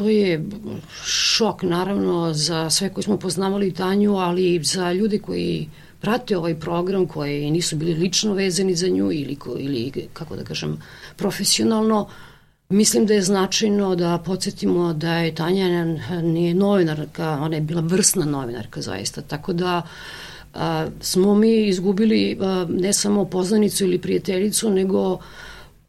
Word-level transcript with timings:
to 0.00 0.08
je 0.08 0.44
šok 1.04 1.62
naravno 1.62 2.32
za 2.34 2.70
sve 2.70 2.88
koji 2.88 3.04
smo 3.04 3.16
poznavali 3.16 3.72
Tanju, 3.72 4.16
ali 4.16 4.54
i 4.54 4.64
za 4.64 4.92
ljude 4.92 5.18
koji 5.18 5.68
prate 6.00 6.36
ovaj 6.36 6.54
program, 6.60 7.06
koji 7.06 7.50
nisu 7.50 7.76
bili 7.76 7.94
lično 7.94 8.32
vezani 8.32 8.74
za 8.74 8.88
nju 8.88 9.12
ili, 9.12 9.36
ili 9.58 9.92
kako 10.12 10.36
da 10.36 10.44
kažem, 10.44 10.78
profesionalno, 11.16 12.08
Mislim 12.70 13.06
da 13.06 13.14
je 13.14 13.22
značajno 13.22 13.96
da 13.96 14.18
podsjetimo 14.18 14.92
da 14.92 15.14
je 15.14 15.34
Tanja 15.34 15.84
nije 16.22 16.54
novinarka, 16.54 17.38
ona 17.42 17.56
je 17.56 17.60
bila 17.60 17.80
vrsna 17.80 18.24
novinarka 18.24 18.80
zaista, 18.80 19.22
tako 19.22 19.52
da 19.52 19.82
a, 20.54 20.86
smo 21.00 21.34
mi 21.34 21.66
izgubili 21.66 22.38
a, 22.40 22.66
ne 22.68 22.92
samo 22.92 23.24
poznanicu 23.24 23.84
ili 23.84 23.98
prijateljicu, 23.98 24.70
nego 24.70 25.18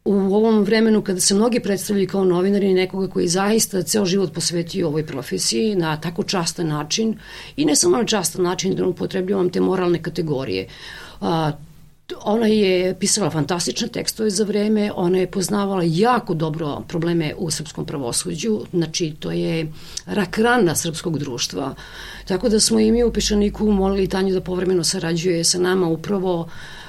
u 0.04 0.34
ovom 0.34 0.62
vremenu 0.62 1.02
kada 1.02 1.20
se 1.20 1.34
mnogi 1.34 1.60
predstavljaju 1.60 2.08
kao 2.08 2.24
novinari 2.24 2.74
nekoga 2.74 3.08
koji 3.08 3.28
zaista 3.28 3.82
ceo 3.82 4.04
život 4.04 4.32
posvetio 4.32 4.88
ovoj 4.88 5.06
profesiji 5.06 5.74
na 5.74 5.96
tako 6.00 6.22
častan 6.22 6.68
način 6.68 7.18
i 7.56 7.64
ne 7.64 7.76
samo 7.76 7.96
na 7.96 8.04
častan 8.04 8.42
način 8.42 8.74
da 8.74 8.86
upotrebljavam 8.86 9.50
te 9.50 9.60
moralne 9.60 10.02
kategorije. 10.02 10.68
A, 11.20 11.52
Ona 12.24 12.46
je 12.46 12.94
pisala 13.00 13.30
fantastične 13.30 13.88
tekstove 13.88 14.30
za 14.30 14.44
vreme, 14.44 14.90
ona 14.94 15.18
je 15.18 15.30
poznavala 15.30 15.82
jako 15.86 16.34
dobro 16.34 16.82
probleme 16.88 17.34
u 17.38 17.50
srpskom 17.50 17.86
pravosuđu, 17.86 18.60
znači 18.72 19.14
to 19.20 19.30
je 19.30 19.72
rak 20.06 20.38
rana 20.38 20.74
srpskog 20.74 21.18
društva. 21.18 21.74
Tako 22.28 22.48
da 22.48 22.60
smo 22.60 22.80
i 22.80 22.92
mi 22.92 23.04
u 23.04 23.12
Pešaniku 23.12 23.70
molili 23.70 24.08
Tanju 24.08 24.34
da 24.34 24.40
povremeno 24.40 24.84
sarađuje 24.84 25.44
sa 25.44 25.58
nama 25.58 25.88
upravo 25.88 26.48
a, 26.48 26.81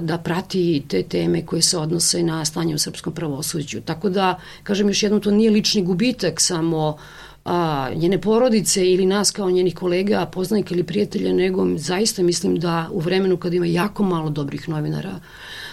da 0.00 0.18
prati 0.24 0.82
te 0.88 1.02
teme 1.02 1.46
koje 1.46 1.62
se 1.62 1.78
odnose 1.78 2.22
na 2.22 2.44
stanje 2.44 2.74
u 2.74 2.78
srpskom 2.78 3.12
pravosuđu. 3.12 3.80
Tako 3.80 4.08
da, 4.08 4.40
kažem 4.62 4.88
još 4.88 5.02
jednom, 5.02 5.20
to 5.20 5.30
nije 5.30 5.50
lični 5.50 5.82
gubitak 5.82 6.40
samo 6.40 6.96
a, 7.44 7.90
njene 7.94 8.20
porodice 8.20 8.90
ili 8.90 9.06
nas 9.06 9.30
kao 9.30 9.50
njenih 9.50 9.74
kolega, 9.74 10.26
poznanika 10.26 10.74
ili 10.74 10.84
prijatelja, 10.84 11.32
nego 11.32 11.66
zaista 11.76 12.22
mislim 12.22 12.58
da 12.58 12.88
u 12.92 13.00
vremenu 13.00 13.36
kada 13.36 13.56
ima 13.56 13.66
jako 13.66 14.02
malo 14.02 14.30
dobrih 14.30 14.68
novinara, 14.68 15.20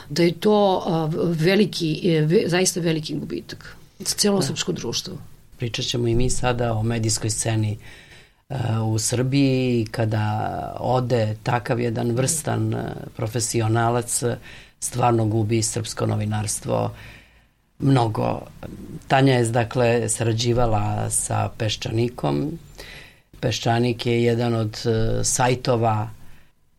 da 0.10 0.24
je 0.24 0.32
to 0.32 0.84
a, 0.86 1.10
veliki, 1.24 2.02
e, 2.04 2.22
ve, 2.22 2.44
zaista 2.48 2.80
veliki 2.80 3.16
gubitak 3.16 3.76
za 4.00 4.16
celo 4.16 4.40
da. 4.40 4.46
srpsko 4.46 4.72
društvo. 4.72 5.18
Pričat 5.58 5.86
ćemo 5.86 6.08
i 6.08 6.16
mi 6.16 6.30
sada 6.30 6.74
o 6.74 6.84
medijskoj 6.84 7.30
sceni 7.30 7.72
uh, 7.72 8.05
u 8.86 9.00
Srbiji 9.00 9.86
kada 9.92 10.76
ode 10.80 11.36
takav 11.44 11.80
jedan 11.80 12.12
vrstan 12.12 12.74
uh, 12.74 12.82
profesionalac 13.16 14.24
stvarno 14.80 15.26
gubi 15.26 15.64
srpsko 15.64 16.06
novinarstvo 16.06 16.92
mnogo. 17.80 18.42
Tanja 19.08 19.34
je 19.34 19.46
dakle 19.46 20.10
sarađivala 20.10 21.10
sa 21.10 21.50
Peščanikom. 21.58 22.60
Peščanik 23.40 24.06
je 24.06 24.24
jedan 24.24 24.56
od 24.56 24.82
uh, 24.86 24.94
sajtova 25.24 26.10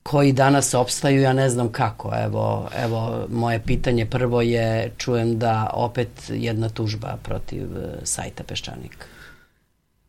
koji 0.03 0.33
danas 0.33 0.75
opstaju, 0.75 1.20
ja 1.20 1.33
ne 1.33 1.50
znam 1.50 1.72
kako. 1.72 2.12
Evo, 2.25 2.69
evo 2.77 3.27
moje 3.28 3.62
pitanje 3.62 4.06
prvo 4.06 4.42
je, 4.42 4.92
čujem 4.98 5.39
da 5.39 5.70
opet 5.72 6.31
jedna 6.31 6.69
tužba 6.69 7.17
protiv 7.22 7.69
sajta 8.05 8.44
Peščanika. 8.44 9.16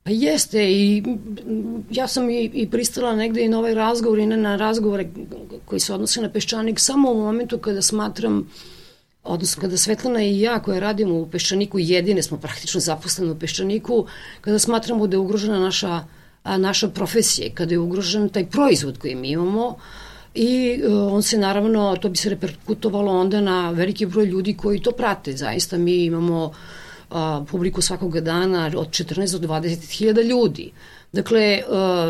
Pa 0.08 0.12
jeste 0.12 0.72
i 0.72 1.04
ja 1.92 2.08
sam 2.08 2.30
i, 2.30 2.52
i 2.54 2.70
pristala 2.70 3.16
negde 3.16 3.42
i 3.44 3.48
na 3.48 3.58
ovaj 3.60 3.74
razgovor 3.74 4.20
i 4.20 4.26
ne 4.26 4.38
na 4.38 4.56
razgovore 4.56 5.10
koji 5.66 5.80
se 5.80 5.94
odnose 5.94 6.22
na 6.22 6.30
Peščanik 6.30 6.80
samo 6.80 7.12
u 7.12 7.16
momentu 7.16 7.58
kada 7.58 7.82
smatram 7.82 8.48
odnosno 9.24 9.62
kada 9.62 9.78
Svetlana 9.78 10.24
i 10.24 10.40
ja 10.40 10.60
koja 10.60 10.80
radimo 10.80 11.16
u 11.16 11.28
Peščaniku, 11.28 11.80
jedine 11.80 12.24
smo 12.24 12.38
praktično 12.38 12.80
zaposlene 12.80 13.32
u 13.32 13.40
Peščaniku, 13.40 14.06
kada 14.42 14.60
smatramo 14.60 15.08
da 15.08 15.16
je 15.16 15.20
ugrožena 15.20 15.60
naša, 15.60 16.00
a, 16.44 16.58
naša 16.58 16.88
profesija, 16.88 17.52
kada 17.54 17.76
je 17.76 17.80
ugrožen 17.80 18.30
taj 18.30 18.46
proizvod 18.46 18.98
koji 18.98 19.16
mi 19.16 19.36
imamo, 19.36 19.76
i 20.36 20.82
uh, 20.88 21.14
on 21.14 21.24
se 21.24 21.38
naravno, 21.38 21.96
to 22.02 22.10
bi 22.10 22.18
se 22.18 22.30
reperkutovalo 22.30 23.20
onda 23.20 23.42
na 23.42 23.72
veliki 23.72 24.06
broj 24.06 24.26
ljudi 24.26 24.54
koji 24.54 24.80
to 24.80 24.92
prate. 24.92 25.34
Zaista 25.34 25.78
mi 25.78 26.04
imamo 26.06 26.54
uh, 27.10 27.48
publiku 27.52 27.82
svakoga 27.82 28.22
dana 28.22 28.72
od 28.76 28.90
14 28.90 29.40
do 29.40 29.48
20 29.48 29.98
hiljada 29.98 30.22
ljudi. 30.22 30.72
Dakle, 31.12 31.64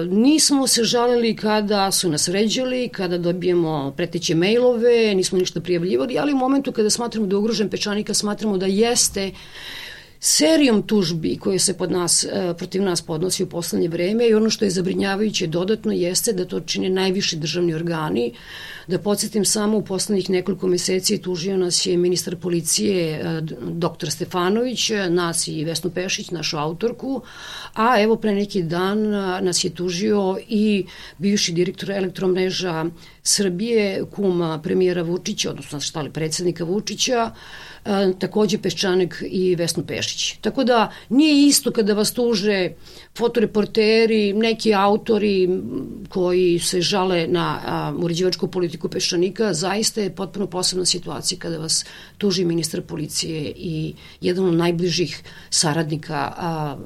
nismo 0.09 0.68
se 0.68 0.84
žalili 0.84 1.35
kada 1.35 1.91
su 1.91 2.09
nas 2.09 2.28
vređali, 2.28 2.90
kada 2.90 3.18
dobijemo 3.18 3.94
preteće 3.97 4.35
mailove, 4.35 5.16
nismo 5.16 5.38
ništa 5.38 5.62
prijavljivali, 5.62 6.19
ali 6.19 6.34
u 6.34 6.38
momentu 6.38 6.72
kada 6.72 6.90
smatramo 6.90 7.28
da 7.28 7.34
je 7.34 7.38
ugrožen 7.38 7.69
pečanika, 7.69 8.13
smatramo 8.13 8.58
da 8.58 8.66
jeste 8.66 9.31
serijom 10.19 10.83
tužbi 10.83 11.38
koje 11.38 11.59
se 11.59 11.78
pod 11.78 11.91
nas, 11.91 12.23
e, 12.23 12.53
protiv 12.57 12.81
nas 12.81 13.01
podnosi 13.01 13.44
u 13.44 13.50
poslednje 13.50 13.88
vreme 13.88 14.28
i 14.28 14.33
ono 14.33 14.50
što 14.50 14.66
je 14.66 14.72
zabrinjavajuće 14.72 15.47
dodatno 15.47 15.91
jeste 15.91 16.33
da 16.33 16.45
to 16.45 16.59
čine 16.59 16.89
najviši 16.89 17.38
državni 17.38 17.73
organi. 17.73 18.33
Da 18.88 19.00
podsjetim 19.00 19.45
samo 19.45 19.78
u 19.78 19.81
poslednjih 19.81 20.29
nekoliko 20.29 20.67
meseci 20.67 21.22
tužio 21.22 21.57
nas 21.57 21.85
je 21.85 21.97
ministar 21.97 22.35
policije 22.35 23.09
e, 23.13 23.41
dr. 23.61 24.09
Stefanović, 24.09 24.91
nas 25.09 25.47
i 25.47 25.63
Vesnu 25.63 25.89
Pešić, 25.91 26.31
našu 26.31 26.57
autorku, 26.57 27.22
a 27.73 28.01
evo 28.01 28.16
pre 28.16 28.35
neki 28.35 28.63
dan 28.63 29.13
e, 29.13 29.41
nas 29.41 29.63
je 29.63 29.69
tužio 29.69 30.38
i 30.47 30.85
bivši 31.17 31.53
direktor 31.53 31.91
elektromreža 31.91 32.85
Srbije, 33.23 34.05
kuma 34.16 34.59
premijera 34.63 35.01
Vučića, 35.01 35.49
odnosno 35.49 35.79
šta 35.79 36.01
li 36.01 36.09
predsednika 36.09 36.63
Vučića, 36.63 37.31
takođe 38.20 38.58
Peščanek 38.58 39.24
i 39.30 39.56
Vesnu 39.56 39.84
Pešić. 39.88 40.38
Tako 40.42 40.64
da 40.64 40.92
nije 41.09 41.48
isto 41.48 41.72
kada 41.72 41.94
vas 41.94 42.12
tuže 42.14 42.72
fotoreporteri, 43.18 44.34
neki 44.34 44.74
autori 44.74 45.50
koji 46.09 46.59
se 46.59 46.81
žale 46.81 47.28
na 47.28 47.59
a, 47.66 47.94
uređivačku 47.97 48.47
politiku 48.47 48.90
Peščanika, 48.90 49.53
zaista 49.53 50.02
je 50.02 50.16
potpuno 50.16 50.47
posebna 50.47 50.86
situacija 50.86 51.40
kada 51.40 51.58
vas 51.58 51.86
tuži 52.18 52.46
ministar 52.46 52.81
policije 52.81 53.53
i 53.56 53.94
jedan 54.22 54.46
od 54.46 54.53
najbližih 54.53 55.24
saradnika 55.50 56.34
a, 56.38 56.78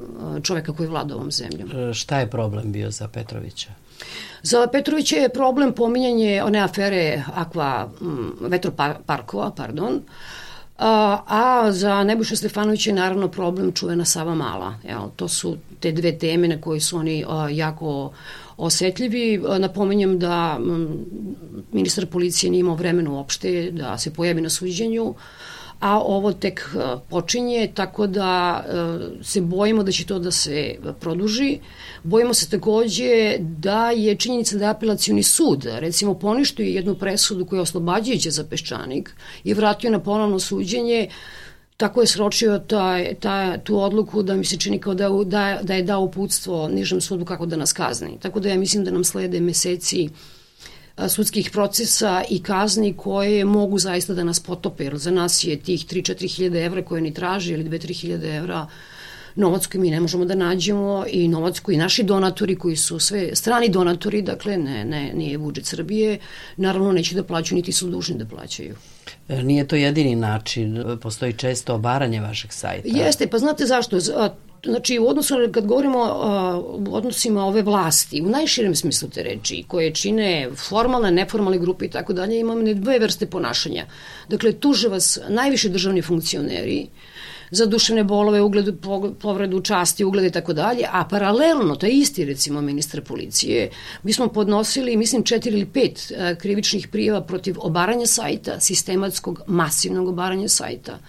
čoveka 0.43 0.73
koji 0.73 0.89
vlada 0.89 1.15
ovom 1.15 1.31
zemljom. 1.31 1.71
E, 1.71 1.93
šta 1.93 2.19
je 2.19 2.29
problem 2.29 2.71
bio 2.71 2.91
za 2.91 3.07
Petrovića? 3.07 3.69
Za 4.43 4.67
Petrovića 4.71 5.15
je 5.15 5.29
problem 5.29 5.73
pominjanje 5.73 6.43
one 6.43 6.59
afere 6.59 7.23
akva 7.35 7.89
vetroparkova, 8.41 9.51
pardon, 9.51 10.01
A, 10.83 11.67
za 11.71 12.03
Nebojša 12.03 12.35
Stefanovića 12.35 12.89
je 12.89 12.93
naravno 12.93 13.27
problem 13.27 13.71
čuvena 13.71 14.05
Sava 14.05 14.35
Mala. 14.35 14.75
Evo, 14.87 15.11
to 15.15 15.27
su 15.27 15.57
te 15.79 15.91
dve 15.91 16.17
teme 16.17 16.47
na 16.47 16.61
koje 16.61 16.79
su 16.79 16.97
oni 16.97 17.25
jako 17.51 18.11
osetljivi. 18.57 19.41
Napomenjem 19.59 20.19
da 20.19 20.59
ministar 21.71 22.05
policije 22.05 22.49
nije 22.49 22.59
imao 22.59 22.75
vremena 22.75 23.11
uopšte 23.11 23.71
da 23.71 23.97
se 23.97 24.13
pojavi 24.13 24.41
na 24.41 24.49
suđenju 24.49 25.13
a 25.81 25.99
ovo 25.99 26.33
tek 26.33 26.75
počinje, 27.09 27.71
tako 27.73 28.07
da 28.07 28.63
se 29.21 29.41
bojimo 29.41 29.83
da 29.83 29.91
će 29.91 30.05
to 30.05 30.19
da 30.19 30.31
se 30.31 30.75
produži. 30.99 31.59
Bojimo 32.03 32.33
se 32.33 32.49
takođe 32.49 33.37
da 33.39 33.89
je 33.89 34.15
činjenica 34.15 34.57
da 34.57 34.65
je 34.65 34.71
apelacioni 34.71 35.23
sud, 35.23 35.67
recimo, 35.79 36.13
poništio 36.13 36.63
jednu 36.63 36.95
presudu 36.95 37.45
koja 37.45 37.57
je 37.57 37.61
oslobađajuća 37.61 38.31
za 38.31 38.43
Peščanik 38.43 39.15
i 39.43 39.53
vratio 39.53 39.91
na 39.91 39.99
ponovno 39.99 40.39
suđenje, 40.39 41.07
tako 41.77 42.01
je 42.01 42.07
sročio 42.07 42.59
taj, 42.59 43.15
taj, 43.19 43.57
tu 43.63 43.79
odluku 43.79 44.23
da 44.23 44.35
mi 44.35 44.45
se 44.45 44.57
čini 44.57 44.79
kao 44.79 44.93
da, 44.93 45.09
da, 45.09 45.59
da 45.63 45.73
je 45.73 45.83
dao 45.83 46.01
uputstvo 46.01 46.67
nižem 46.67 47.01
sudu 47.01 47.25
kako 47.25 47.45
da 47.45 47.55
nas 47.55 47.73
kazni. 47.73 48.17
Tako 48.19 48.39
da 48.39 48.49
ja 48.49 48.57
mislim 48.57 48.83
da 48.85 48.91
nam 48.91 49.03
slede 49.03 49.39
meseci 49.39 50.09
uh, 50.11 50.40
sudskih 51.09 51.49
procesa 51.51 52.23
i 52.29 52.43
kazni 52.43 52.93
koje 52.97 53.45
mogu 53.45 53.79
zaista 53.79 54.13
da 54.13 54.23
nas 54.23 54.39
potope, 54.39 54.83
jer 54.83 54.97
za 54.97 55.11
nas 55.11 55.43
je 55.43 55.59
tih 55.59 55.85
3-4 55.85 56.35
hiljade 56.35 56.65
evra 56.65 56.85
koje 56.85 57.01
ni 57.01 57.13
traži 57.13 57.53
ili 57.53 57.63
2-3 57.63 58.01
hiljade 58.01 58.35
evra 58.35 58.67
novac 59.35 59.67
koji 59.67 59.81
mi 59.81 59.89
ne 59.89 59.99
možemo 59.99 60.25
da 60.25 60.35
nađemo 60.35 61.05
i 61.09 61.27
novac 61.27 61.59
koji 61.59 61.77
naši 61.77 62.03
donatori 62.03 62.55
koji 62.55 62.75
su 62.75 62.99
sve 62.99 63.35
strani 63.35 63.69
donatori, 63.69 64.21
dakle 64.21 64.57
ne, 64.57 64.85
ne, 64.85 65.13
nije 65.13 65.37
budžet 65.37 65.65
Srbije, 65.65 66.19
naravno 66.57 66.91
neće 66.91 67.15
da 67.15 67.23
plaćaju 67.23 67.55
niti 67.55 67.71
su 67.71 67.87
dužni 67.87 68.17
da 68.17 68.25
plaćaju. 68.25 68.75
E, 69.29 69.43
nije 69.43 69.67
to 69.67 69.75
jedini 69.75 70.15
način, 70.15 70.97
postoji 71.01 71.33
često 71.33 71.75
obaranje 71.75 72.21
vašeg 72.21 72.53
sajta. 72.53 72.87
Jeste, 72.87 73.27
pa 73.27 73.37
znate 73.37 73.65
zašto? 73.65 73.97
Znači, 74.65 74.99
u 74.99 75.07
odnosu, 75.07 75.35
kad 75.51 75.65
govorimo 75.65 75.99
o 75.99 76.81
odnosima 76.91 77.45
ove 77.45 77.61
vlasti, 77.61 78.21
u 78.21 78.29
najširem 78.29 78.75
smislu 78.75 79.09
te 79.09 79.23
reči, 79.23 79.63
koje 79.67 79.93
čine 79.93 80.49
formalne, 80.55 81.11
neformalne 81.11 81.57
grupe 81.59 81.85
i 81.85 81.89
tako 81.89 82.13
dalje, 82.13 82.39
imamo 82.39 82.73
dve 82.73 82.99
vrste 82.99 83.25
ponašanja. 83.25 83.85
Dakle, 84.29 84.51
tuže 84.53 84.89
vas 84.89 85.19
najviše 85.29 85.69
državni 85.69 86.01
funkcioneri, 86.01 86.87
za 87.51 87.65
duševne 87.65 88.03
bolove, 88.03 88.41
ugled, 88.41 88.75
povredu 89.21 89.61
časti, 89.61 90.05
ugled 90.05 90.25
i 90.25 90.31
tako 90.31 90.53
dalje, 90.53 90.85
a 90.91 91.03
paralelno, 91.09 91.75
to 91.75 91.85
je 91.85 91.91
isti 91.91 92.25
recimo 92.25 92.61
ministar 92.61 93.01
policije, 93.01 93.69
mi 94.03 94.13
smo 94.13 94.27
podnosili, 94.27 94.97
mislim, 94.97 95.23
četiri 95.23 95.51
ili 95.51 95.65
pet 95.65 96.11
krivičnih 96.39 96.87
prijeva 96.87 97.21
protiv 97.21 97.55
obaranja 97.59 98.05
sajta, 98.05 98.59
sistematskog, 98.59 99.41
masivnog 99.47 100.07
obaranja 100.07 100.47
sajta 100.47 100.99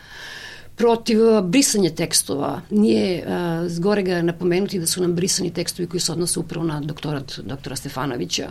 protiv 0.76 1.18
brisanja 1.42 1.90
tekstova. 1.90 2.60
Nije 2.70 3.24
uh, 3.26 3.68
zgore 3.68 4.02
ga 4.02 4.22
napomenuti 4.22 4.78
da 4.78 4.86
su 4.86 5.02
nam 5.02 5.14
brisani 5.14 5.52
tekstovi 5.54 5.88
koji 5.88 6.00
se 6.00 6.12
odnose 6.12 6.40
upravo 6.40 6.66
na 6.66 6.80
doktorat 6.80 7.38
doktora 7.38 7.76
Stefanovića, 7.76 8.50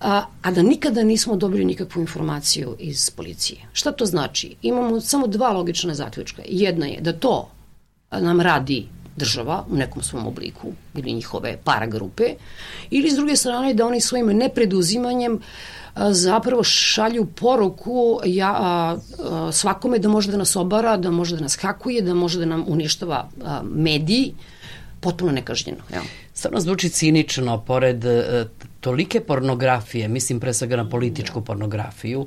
a, 0.00 0.24
a 0.42 0.50
da 0.50 0.62
nikada 0.62 1.02
nismo 1.02 1.36
dobili 1.36 1.64
nikakvu 1.64 2.00
informaciju 2.00 2.76
iz 2.78 3.10
policije. 3.10 3.58
Šta 3.72 3.92
to 3.92 4.06
znači? 4.06 4.54
Imamo 4.62 5.00
samo 5.00 5.26
dva 5.26 5.52
logična 5.52 5.94
zaključka. 5.94 6.42
Jedna 6.48 6.86
je 6.86 7.00
da 7.00 7.12
to 7.12 7.50
nam 8.10 8.40
radi 8.40 8.86
država 9.16 9.64
u 9.70 9.76
nekom 9.76 10.02
svom 10.02 10.26
obliku 10.26 10.72
ili 10.94 11.12
njihove 11.12 11.58
paragrupe 11.64 12.34
ili 12.90 13.10
s 13.10 13.14
druge 13.14 13.36
strane 13.36 13.74
da 13.74 13.86
oni 13.86 14.00
svojim 14.00 14.26
nepreduzimanjem 14.26 15.40
zapravo 16.10 16.62
šalju 16.62 17.26
poruku 17.26 18.20
ja, 18.24 18.56
a, 18.58 18.96
a, 19.18 19.52
svakome 19.52 19.98
da 19.98 20.08
može 20.08 20.30
da 20.30 20.36
nas 20.36 20.56
obara, 20.56 20.96
da 20.96 21.10
može 21.10 21.36
da 21.36 21.42
nas 21.42 21.56
hakuje, 21.56 22.02
da 22.02 22.14
može 22.14 22.38
da 22.38 22.44
nam 22.46 22.64
uništava 22.68 23.28
a, 23.44 23.62
mediji, 23.64 24.34
potpuno 25.00 25.32
nekažnjeno. 25.32 25.78
Evo. 25.92 26.04
Stvarno 26.34 26.60
zvuči 26.60 26.88
cinično, 26.88 27.60
pored 27.60 28.04
e, 28.04 28.46
tolike 28.80 29.20
pornografije, 29.20 30.08
mislim 30.08 30.40
pre 30.40 30.54
svega 30.54 30.76
na 30.76 30.88
političku 30.88 31.40
pornografiju, 31.40 32.26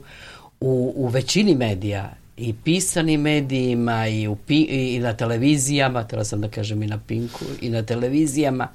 u, 0.62 0.94
u 0.96 1.08
većini 1.08 1.56
medija 1.56 2.14
i 2.38 2.54
pisanim 2.64 3.22
medijima 3.22 4.08
i, 4.08 4.28
u, 4.28 4.38
i 4.48 5.00
na 5.00 5.14
televizijama, 5.14 6.04
treba 6.04 6.24
sam 6.24 6.42
da 6.42 6.50
kažem 6.50 6.84
i 6.84 6.88
na 6.88 7.00
Pinku, 7.08 7.46
i 7.62 7.70
na 7.70 7.84
televizijama. 7.84 8.68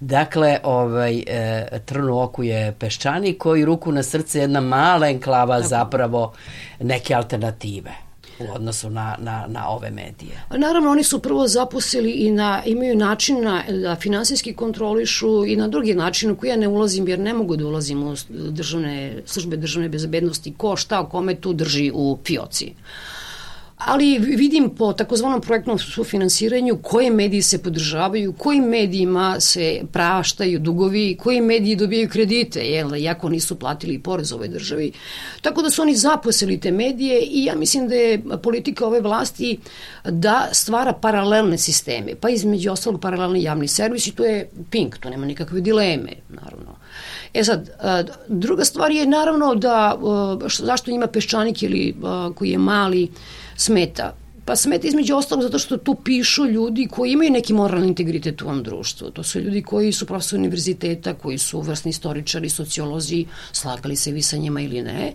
Dakle, 0.00 0.58
ovaj, 0.62 1.24
e, 1.26 1.80
trnu 1.84 2.20
oku 2.22 2.44
je 2.44 2.74
peščani 2.78 3.34
koji 3.34 3.64
ruku 3.64 3.92
na 3.92 4.02
srce 4.02 4.40
jedna 4.40 4.60
mala 4.60 5.08
enklava 5.08 5.62
zapravo 5.62 6.32
neke 6.80 7.14
alternative 7.14 7.90
u 8.38 8.54
odnosu 8.54 8.90
na, 8.90 9.16
na, 9.18 9.46
na 9.48 9.68
ove 9.68 9.90
medije? 9.90 10.42
Naravno, 10.56 10.90
oni 10.90 11.02
su 11.02 11.18
prvo 11.18 11.48
zaposlili 11.48 12.10
i 12.10 12.30
na, 12.30 12.62
imaju 12.66 12.96
način 12.96 13.44
na, 13.44 13.62
da 13.82 13.96
finansijski 13.96 14.54
kontrolišu 14.54 15.44
i 15.46 15.56
na 15.56 15.68
drugi 15.68 15.94
način 15.94 16.30
u 16.30 16.36
koji 16.36 16.50
ja 16.50 16.56
ne 16.56 16.68
ulazim 16.68 17.08
jer 17.08 17.18
ne 17.18 17.34
mogu 17.34 17.56
da 17.56 17.66
ulazim 17.66 18.02
u 18.02 18.14
državne, 18.28 19.22
službe 19.26 19.56
državne 19.56 19.88
bezbednosti 19.88 20.54
ko 20.56 20.76
šta 20.76 21.08
kome 21.08 21.34
tu 21.34 21.52
drži 21.52 21.90
u 21.94 22.18
fioci. 22.24 22.66
Uh, 22.66 23.17
ali 23.78 24.18
vidim 24.18 24.70
po 24.70 24.92
takozvanom 24.92 25.40
projektnom 25.40 25.78
sufinansiranju 25.78 26.78
koje 26.82 27.10
mediji 27.10 27.42
se 27.42 27.62
podržavaju, 27.62 28.32
kojim 28.32 28.64
medijima 28.64 29.40
se 29.40 29.80
praštaju 29.92 30.58
dugovi, 30.58 31.16
koji 31.20 31.40
mediji 31.40 31.76
dobijaju 31.76 32.08
kredite, 32.08 32.60
jel, 32.60 32.96
jako 32.96 33.28
nisu 33.28 33.58
platili 33.58 33.98
porez 33.98 34.32
ovoj 34.32 34.48
državi. 34.48 34.92
Tako 35.42 35.62
da 35.62 35.70
su 35.70 35.82
oni 35.82 35.94
zaposlili 35.96 36.60
te 36.60 36.72
medije 36.72 37.20
i 37.20 37.44
ja 37.44 37.54
mislim 37.54 37.88
da 37.88 37.94
je 37.94 38.22
politika 38.42 38.86
ove 38.86 39.00
vlasti 39.00 39.58
da 40.04 40.48
stvara 40.52 40.92
paralelne 40.92 41.58
sisteme, 41.58 42.14
pa 42.20 42.30
između 42.30 42.72
ostalog 42.72 43.00
paralelni 43.00 43.42
javni 43.42 43.68
servis 43.68 44.06
i 44.06 44.12
to 44.12 44.24
je 44.24 44.50
Pink, 44.70 44.98
to 44.98 45.10
nema 45.10 45.26
nikakve 45.26 45.60
dileme, 45.60 46.12
naravno. 46.28 46.77
E 47.34 47.44
sad, 47.44 47.70
druga 48.28 48.64
stvar 48.64 48.90
je 48.90 49.06
naravno 49.06 49.54
da, 49.54 49.98
zašto 50.58 50.90
ima 50.90 51.06
peščanik 51.06 51.62
ili 51.62 51.96
koji 52.34 52.50
je 52.50 52.58
mali, 52.58 53.08
smeta? 53.56 54.14
Pa 54.44 54.56
smeta 54.56 54.86
između 54.88 55.16
ostalog 55.16 55.42
zato 55.42 55.58
što 55.58 55.76
tu 55.76 55.94
pišu 55.94 56.46
ljudi 56.46 56.88
koji 56.90 57.12
imaju 57.12 57.30
neki 57.30 57.52
moralni 57.52 57.88
integritet 57.88 58.42
u 58.42 58.44
ovom 58.44 58.62
društvu. 58.62 59.10
To 59.10 59.22
su 59.22 59.40
ljudi 59.40 59.62
koji 59.62 59.92
su 59.92 60.06
profesori 60.06 60.40
univerziteta, 60.40 61.14
koji 61.14 61.38
su 61.38 61.60
vrsni 61.60 61.90
istoričari, 61.90 62.48
sociolozi, 62.48 63.26
slagali 63.52 63.96
se 63.96 64.12
vi 64.12 64.22
sa 64.22 64.36
njima 64.36 64.60
ili 64.60 64.82
ne. 64.82 65.12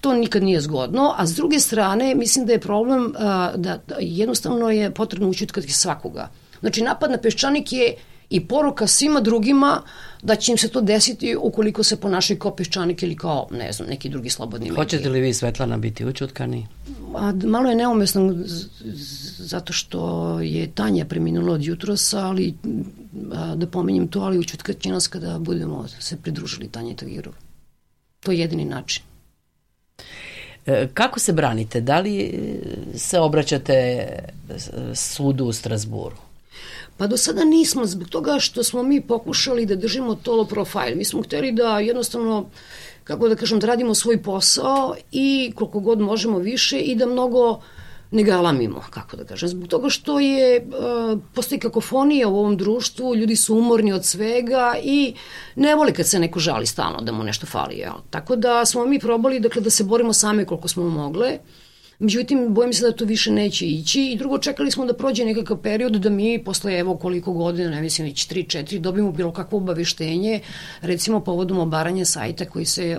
To 0.00 0.14
nikad 0.14 0.42
nije 0.42 0.60
zgodno, 0.60 1.14
a 1.16 1.26
s 1.26 1.34
druge 1.34 1.60
strane 1.60 2.14
mislim 2.14 2.46
da 2.46 2.52
je 2.52 2.60
problem 2.60 3.12
da, 3.56 3.78
da 3.86 3.96
jednostavno 4.00 4.70
je 4.70 4.90
potrebno 4.90 5.28
učutkati 5.28 5.72
svakoga. 5.72 6.28
Znači 6.60 6.82
napad 6.82 7.10
na 7.10 7.18
peščanik 7.18 7.72
je 7.72 7.94
i 8.32 8.40
poruka 8.40 8.86
svima 8.86 9.20
drugima 9.20 9.82
da 10.22 10.36
će 10.36 10.52
im 10.52 10.58
se 10.58 10.68
to 10.68 10.80
desiti 10.80 11.36
ukoliko 11.36 11.82
se 11.82 11.96
ponašaju 12.00 12.38
kao 12.38 12.56
peščanik 12.56 13.02
ili 13.02 13.16
kao, 13.16 13.48
ne 13.50 13.72
znam, 13.72 13.88
neki 13.88 14.08
drugi 14.08 14.30
slobodni 14.30 14.70
mediji. 14.70 14.84
Hoćete 14.84 15.08
li 15.08 15.20
vi, 15.20 15.34
Svetlana, 15.34 15.76
biti 15.76 16.04
učutkani? 16.04 16.66
A, 17.16 17.32
malo 17.44 17.70
je 17.70 17.76
neumesno 17.76 18.34
zato 19.38 19.72
što 19.72 20.00
je 20.40 20.70
Tanja 20.74 21.04
preminula 21.04 21.54
od 21.54 21.64
jutrosa, 21.64 22.26
ali 22.26 22.54
a, 23.32 23.54
da 23.54 23.66
pominjem 23.66 24.08
to, 24.08 24.20
ali 24.20 24.38
učutkat 24.38 24.80
će 24.80 24.88
nas 24.88 25.08
kada 25.08 25.38
budemo 25.38 25.88
se 26.00 26.16
pridružili 26.16 26.68
Tanja 26.68 26.96
Tagiru. 26.96 27.32
To 28.20 28.32
je 28.32 28.38
jedini 28.38 28.64
način. 28.64 29.02
E, 30.66 30.88
kako 30.94 31.20
se 31.20 31.32
branite? 31.32 31.80
Da 31.80 32.00
li 32.00 32.40
se 32.94 33.20
obraćate 33.20 34.08
sudu 34.94 35.44
u 35.44 35.52
Strasburu? 35.52 36.16
Pa 37.02 37.06
do 37.06 37.16
sada 37.16 37.44
nismo, 37.44 37.86
zbog 37.86 38.08
toga 38.08 38.38
što 38.38 38.62
smo 38.62 38.82
mi 38.82 39.00
pokušali 39.00 39.66
da 39.66 39.76
držimo 39.76 40.14
to 40.14 40.44
profile. 40.44 40.94
Mi 40.94 41.04
smo 41.04 41.22
hteli 41.22 41.52
da 41.52 41.78
jednostavno, 41.78 42.50
kako 43.04 43.28
da 43.28 43.36
kažem, 43.36 43.58
da 43.58 43.66
radimo 43.66 43.94
svoj 43.94 44.22
posao 44.22 44.94
i 45.12 45.52
koliko 45.54 45.80
god 45.80 46.00
možemo 46.00 46.38
više 46.38 46.78
i 46.78 46.94
da 46.94 47.06
mnogo 47.06 47.60
ne 48.10 48.22
galamimo, 48.22 48.84
kako 48.90 49.16
da 49.16 49.24
kažem, 49.24 49.48
zbog 49.48 49.68
toga 49.68 49.88
što 49.88 50.20
je, 50.20 50.66
uh, 50.66 51.18
postoji 51.34 51.58
kakofonija 51.58 52.28
u 52.28 52.38
ovom 52.38 52.56
društvu, 52.56 53.16
ljudi 53.16 53.36
su 53.36 53.56
umorni 53.56 53.92
od 53.92 54.04
svega 54.04 54.74
i 54.82 55.14
ne 55.56 55.74
voli 55.74 55.92
kad 55.92 56.06
se 56.06 56.18
neko 56.18 56.40
žali 56.40 56.66
stalno 56.66 57.00
da 57.00 57.12
mu 57.12 57.24
nešto 57.24 57.46
fali, 57.46 57.78
jel? 57.78 57.98
Tako 58.10 58.36
da 58.36 58.64
smo 58.64 58.86
mi 58.86 58.98
probali, 58.98 59.40
dakle, 59.40 59.62
da 59.62 59.70
se 59.70 59.84
borimo 59.84 60.12
same 60.12 60.44
koliko 60.44 60.68
smo 60.68 60.88
mogle, 60.88 61.38
Međutim, 62.02 62.54
bojim 62.54 62.72
se 62.72 62.84
da 62.84 62.92
to 62.92 63.04
više 63.04 63.30
neće 63.30 63.66
ići 63.66 64.02
i 64.04 64.16
drugo, 64.16 64.38
čekali 64.38 64.70
smo 64.70 64.86
da 64.86 64.94
prođe 64.94 65.24
nekakav 65.24 65.56
period 65.56 65.92
da 65.92 66.10
mi 66.10 66.44
posle 66.44 66.78
evo 66.78 66.96
koliko 66.96 67.32
godina, 67.32 67.70
ne 67.70 67.80
mislim 67.80 68.08
već 68.08 68.28
3-4, 68.28 68.78
dobijemo 68.78 69.12
bilo 69.12 69.32
kakvo 69.32 69.58
obaveštenje, 69.58 70.40
recimo 70.80 71.20
povodom 71.20 71.58
obaranja 71.58 72.04
sajta 72.04 72.44
koji 72.44 72.64
se 72.64 72.96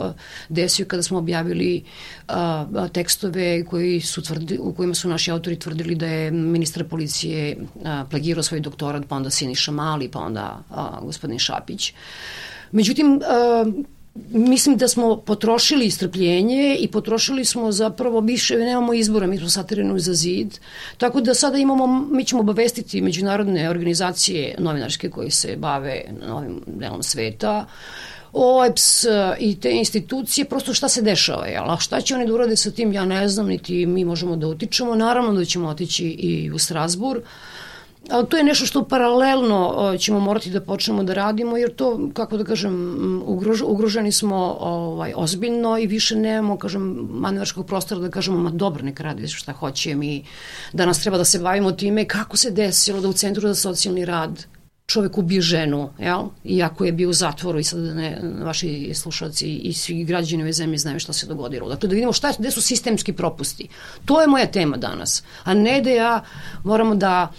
desio 0.49 0.85
kada 0.85 1.03
smo 1.03 1.17
objavili 1.17 1.83
a, 2.27 2.65
a, 2.75 2.87
tekstove 2.87 3.65
koji 3.65 4.01
su 4.01 4.21
tvrdi, 4.21 4.57
u 4.59 4.73
kojima 4.73 4.95
su 4.95 5.09
naši 5.09 5.31
autori 5.31 5.59
tvrdili 5.59 5.95
da 5.95 6.07
je 6.07 6.31
ministar 6.31 6.83
policije 6.83 7.57
a, 7.85 8.05
plagirao 8.09 8.43
svoj 8.43 8.59
doktorat, 8.59 9.03
pa 9.09 9.15
onda 9.15 9.29
Siniša 9.29 9.71
Mali, 9.71 10.07
pa 10.07 10.19
onda 10.19 10.63
a, 10.69 10.99
gospodin 11.01 11.39
Šapić. 11.39 11.93
Međutim, 12.71 13.19
mislim 14.31 14.77
da 14.77 14.87
smo 14.87 15.17
potrošili 15.17 15.85
istrpljenje 15.85 16.77
i 16.79 16.87
potrošili 16.87 17.45
smo 17.45 17.71
zapravo 17.71 18.19
više, 18.19 18.55
nemamo 18.57 18.93
izbora, 18.93 19.27
mi 19.27 19.37
smo 19.37 19.49
satirani 19.49 19.99
za 19.99 20.13
zid, 20.13 20.59
tako 20.97 21.21
da 21.21 21.33
sada 21.33 21.57
imamo, 21.57 22.07
mi 22.11 22.25
ćemo 22.25 22.41
obavestiti 22.41 23.01
međunarodne 23.01 23.69
organizacije 23.69 24.55
novinarske 24.59 25.09
koje 25.09 25.31
se 25.31 25.55
bave 25.55 26.03
novim 26.27 26.61
delom 26.67 27.03
sveta, 27.03 27.65
OEPS 28.33 29.05
i 29.39 29.59
te 29.59 29.71
institucije, 29.71 30.45
prosto 30.45 30.73
šta 30.73 30.89
se 30.89 31.01
dešava, 31.01 31.45
jel? 31.47 31.71
a 31.71 31.77
šta 31.79 32.01
će 32.01 32.15
oni 32.15 32.27
da 32.27 32.33
urade 32.33 32.55
sa 32.55 32.71
tim, 32.71 32.93
ja 32.93 33.05
ne 33.05 33.27
znam, 33.27 33.47
niti 33.47 33.85
mi 33.85 34.05
možemo 34.05 34.35
da 34.35 34.47
utičemo, 34.47 34.95
naravno 34.95 35.33
da 35.33 35.45
ćemo 35.45 35.67
otići 35.67 36.05
i 36.05 36.51
u 36.51 36.59
Strasbur, 36.59 37.21
Ali 38.09 38.27
to 38.27 38.37
je 38.37 38.43
nešto 38.43 38.65
što 38.65 38.83
paralelno 38.83 39.95
ćemo 39.99 40.19
morati 40.19 40.49
da 40.49 40.61
počnemo 40.61 41.03
da 41.03 41.13
radimo, 41.13 41.57
jer 41.57 41.75
to, 41.75 42.09
kako 42.13 42.37
da 42.37 42.43
kažem, 42.43 43.21
ugrož, 43.25 43.61
ugroženi 43.61 44.11
smo 44.11 44.57
ovaj, 44.59 45.13
ozbiljno 45.15 45.77
i 45.77 45.87
više 45.87 46.15
nemamo, 46.15 46.57
kažem, 46.57 47.07
manevarskog 47.09 47.67
prostora 47.67 48.01
da 48.01 48.09
kažemo, 48.09 48.37
ma 48.37 48.49
dobro, 48.49 48.83
neka 48.83 49.03
radi 49.03 49.27
šta 49.27 49.51
hoće 49.51 49.95
mi, 49.95 50.25
danas 50.73 50.99
treba 50.99 51.17
da 51.17 51.25
se 51.25 51.39
bavimo 51.39 51.71
time 51.71 52.05
kako 52.05 52.37
se 52.37 52.51
desilo 52.51 53.01
da 53.01 53.09
u 53.09 53.13
Centru 53.13 53.47
za 53.47 53.55
socijalni 53.55 54.05
rad 54.05 54.45
čovek 54.85 55.17
ubije 55.17 55.41
ženu, 55.41 55.89
jel? 55.99 56.23
Iako 56.43 56.85
je 56.85 56.91
bio 56.91 57.09
u 57.09 57.13
zatvoru 57.13 57.59
i 57.59 57.63
sad 57.63 57.79
da 57.79 57.93
ne, 57.93 58.21
vaši 58.43 58.91
slušalci 58.93 59.47
i 59.55 59.73
svi 59.73 60.03
građani 60.03 60.43
ove 60.43 60.53
zemlje 60.53 60.77
znaju 60.77 60.99
šta 60.99 61.13
se 61.13 61.27
dogodilo. 61.27 61.69
Dakle, 61.69 61.89
da 61.89 61.95
vidimo 61.95 62.13
šta, 62.13 62.33
gde 62.39 62.51
su 62.51 62.61
sistemski 62.61 63.13
propusti. 63.13 63.67
To 64.05 64.21
je 64.21 64.27
moja 64.27 64.45
tema 64.45 64.77
danas. 64.77 65.23
A 65.43 65.53
ne 65.53 65.81
da 65.81 65.89
ja 65.89 66.23
moramo 66.63 66.95
da 66.95 67.31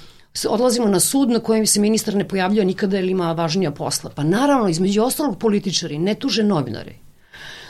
odlazimo 0.49 0.89
na 0.89 1.01
sud 1.01 1.31
na 1.31 1.41
kojem 1.41 1.67
se 1.67 1.81
ministar 1.81 2.15
ne 2.15 2.29
pojavljuje 2.29 2.65
nikada 2.65 2.99
ili 2.99 3.11
ima 3.11 3.33
važnija 3.33 3.71
posla. 3.71 4.11
Pa 4.11 4.23
naravno, 4.23 4.69
između 4.69 5.03
ostalog 5.03 5.39
političari 5.39 5.99
ne 5.99 6.15
tuže 6.15 6.43
novinari. 6.43 7.05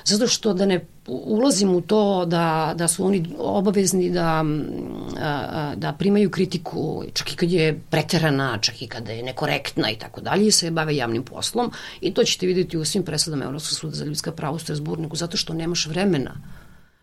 Zato 0.04 0.26
što 0.26 0.52
da 0.52 0.66
ne 0.66 0.85
ulazim 1.06 1.75
u 1.75 1.80
to 1.80 2.25
da, 2.26 2.75
da 2.76 2.88
su 2.88 3.06
oni 3.06 3.25
obavezni 3.38 4.11
da, 4.11 4.44
da 5.76 5.92
primaju 5.99 6.30
kritiku 6.30 7.04
čak 7.14 7.33
i 7.33 7.37
kad 7.37 7.50
je 7.50 7.80
preterana, 7.90 8.59
čak 8.59 8.83
i 8.83 8.87
kada 8.87 9.12
je 9.12 9.23
nekorektna 9.23 9.90
i 9.90 9.97
tako 9.97 10.21
dalje, 10.21 10.52
se 10.52 10.71
bave 10.71 10.97
javnim 10.97 11.23
poslom 11.23 11.73
i 12.00 12.14
to 12.14 12.25
ćete 12.25 12.47
vidjeti 12.47 12.78
u 12.78 12.85
svim 12.85 13.02
presudama 13.02 13.44
Evropskog 13.44 13.78
suda 13.78 13.94
za 13.94 14.04
ljudska 14.04 14.33
prava 14.33 14.54
u 14.54 14.59
Strasburniku, 14.59 15.16
zato 15.16 15.37
što 15.37 15.54
nemaš 15.54 15.87
vremena 15.87 16.35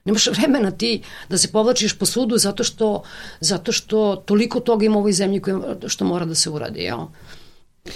Nemaš 0.05 0.27
vremena 0.27 0.71
ti 0.71 1.01
da 1.29 1.37
se 1.37 1.51
povlačiš 1.51 1.97
po 1.97 2.05
sudu 2.05 2.37
zato 2.37 2.63
što, 2.63 3.03
zato 3.39 3.71
što 3.71 4.15
toliko 4.15 4.59
toga 4.59 4.85
ima 4.85 4.95
u 4.95 4.99
ovoj 4.99 5.13
zemlji 5.13 5.41
koje, 5.41 5.57
što 5.87 6.05
mora 6.05 6.25
da 6.25 6.35
se 6.35 6.49
uradi. 6.49 6.79
Jel? 6.79 6.99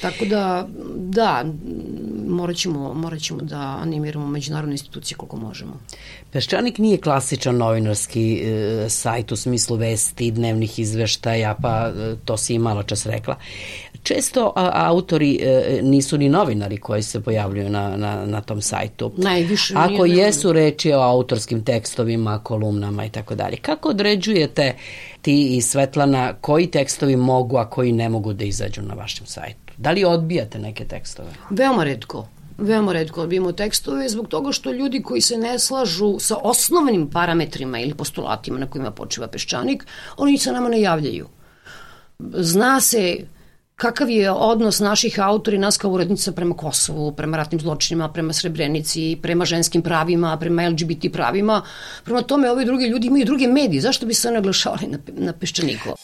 Tako 0.01 0.25
da, 0.25 0.67
da, 0.95 1.45
morat 2.27 2.55
ćemo, 2.55 2.93
morat 2.93 3.19
ćemo 3.21 3.41
da 3.41 3.77
animiramo 3.81 4.27
međunarodne 4.27 4.73
institucije 4.73 5.17
koliko 5.17 5.37
možemo. 5.37 5.79
Peščanik 6.31 6.77
nije 6.77 6.97
klasičan 6.97 7.57
novinarski 7.57 8.41
e, 8.43 8.89
sajt 8.89 9.31
u 9.31 9.35
smislu 9.35 9.77
vesti, 9.77 10.31
dnevnih 10.31 10.79
izveštaja, 10.79 11.55
pa 11.61 11.87
e, 11.87 12.15
to 12.25 12.37
si 12.37 12.53
i 12.53 12.59
malo 12.59 12.83
čas 12.83 13.05
rekla. 13.05 13.35
Često 14.05 14.53
a, 14.55 14.71
autori 14.73 15.39
e, 15.41 15.79
nisu 15.83 16.17
ni 16.17 16.29
novinari 16.29 16.77
koji 16.77 17.03
se 17.03 17.21
pojavljuju 17.21 17.69
na, 17.69 17.97
na, 17.97 18.25
na 18.25 18.41
tom 18.41 18.61
sajtu. 18.61 19.11
Najviše 19.17 19.73
Ako 19.77 20.05
jesu 20.05 20.53
reči 20.53 20.93
o 20.93 20.99
autorskim 20.99 21.63
tekstovima, 21.63 22.39
kolumnama 22.39 23.05
i 23.05 23.09
tako 23.09 23.35
dalje. 23.35 23.57
Kako 23.57 23.89
određujete 23.89 24.75
ti 25.21 25.57
i 25.57 25.61
Svetlana 25.61 26.33
koji 26.41 26.67
tekstovi 26.67 27.15
mogu, 27.15 27.57
a 27.57 27.69
koji 27.69 27.91
ne 27.91 28.09
mogu 28.09 28.33
da 28.33 28.43
izađu 28.43 28.81
na 28.81 28.93
vašem 28.93 29.25
sajtu? 29.25 29.73
Da 29.77 29.91
li 29.91 30.05
odbijate 30.05 30.59
neke 30.59 30.85
tekstove? 30.85 31.29
Veoma 31.49 31.83
redko 31.83 32.27
veoma 32.57 32.93
redko 32.93 33.21
odbijemo 33.21 33.51
tekstove 33.51 34.09
zbog 34.09 34.27
toga 34.27 34.51
što 34.51 34.71
ljudi 34.71 35.01
koji 35.01 35.21
se 35.21 35.37
ne 35.37 35.59
slažu 35.59 36.19
sa 36.19 36.37
osnovnim 36.43 37.09
parametrima 37.09 37.79
ili 37.79 37.93
postulatima 37.93 38.59
na 38.59 38.67
kojima 38.67 38.91
počiva 38.91 39.27
peščanik, 39.27 39.85
oni 40.17 40.37
se 40.37 40.51
nama 40.51 40.69
ne 40.69 40.81
javljaju. 40.81 41.27
Zna 42.19 42.81
se 42.81 43.17
kakav 43.75 44.09
je 44.09 44.31
odnos 44.31 44.79
naših 44.79 45.19
autora 45.19 45.55
i 45.55 45.59
nas 45.59 45.77
kao 45.77 45.91
urednica 45.91 46.31
prema 46.31 46.55
Kosovu, 46.55 47.11
prema 47.15 47.37
ratnim 47.37 47.61
zločinima, 47.61 48.09
prema 48.11 48.33
Srebrenici, 48.33 49.17
prema 49.21 49.45
ženskim 49.45 49.81
pravima, 49.81 50.37
prema 50.37 50.69
LGBT 50.69 51.11
pravima. 51.13 51.61
Prema 52.03 52.21
tome, 52.21 52.51
ovi 52.51 52.65
drugi 52.65 52.85
ljudi 52.85 53.07
imaju 53.07 53.25
druge 53.25 53.47
medije. 53.47 53.81
Zašto 53.81 54.05
bi 54.05 54.13
se 54.13 54.31
naglašavali 54.31 54.87
na, 54.87 54.97
na 55.07 55.33
peščaniku? 55.33 55.95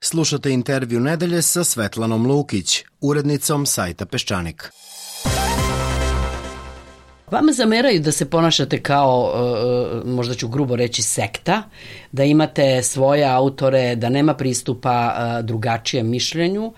Slušate 0.00 0.50
intervju 0.50 1.00
nedelje 1.00 1.42
sa 1.42 1.64
Svetlanom 1.64 2.26
Lukić, 2.26 2.84
urednicom 3.00 3.66
sajta 3.66 4.06
Peščanik. 4.06 4.70
Vama 7.30 7.52
zameraju 7.52 8.00
da 8.00 8.12
se 8.12 8.30
ponašate 8.30 8.82
kao, 8.82 9.32
e, 9.34 10.08
e, 10.08 10.10
možda 10.10 10.34
ću 10.34 10.48
grubo 10.48 10.76
reći, 10.76 11.02
sekta, 11.02 11.62
da 12.12 12.24
imate 12.24 12.82
svoje 12.82 13.24
autore, 13.24 13.96
da 13.96 14.08
nema 14.08 14.34
pristupa 14.34 15.14
e, 15.14 15.42
drugačijem 15.42 16.08
mišljenju. 16.08 16.72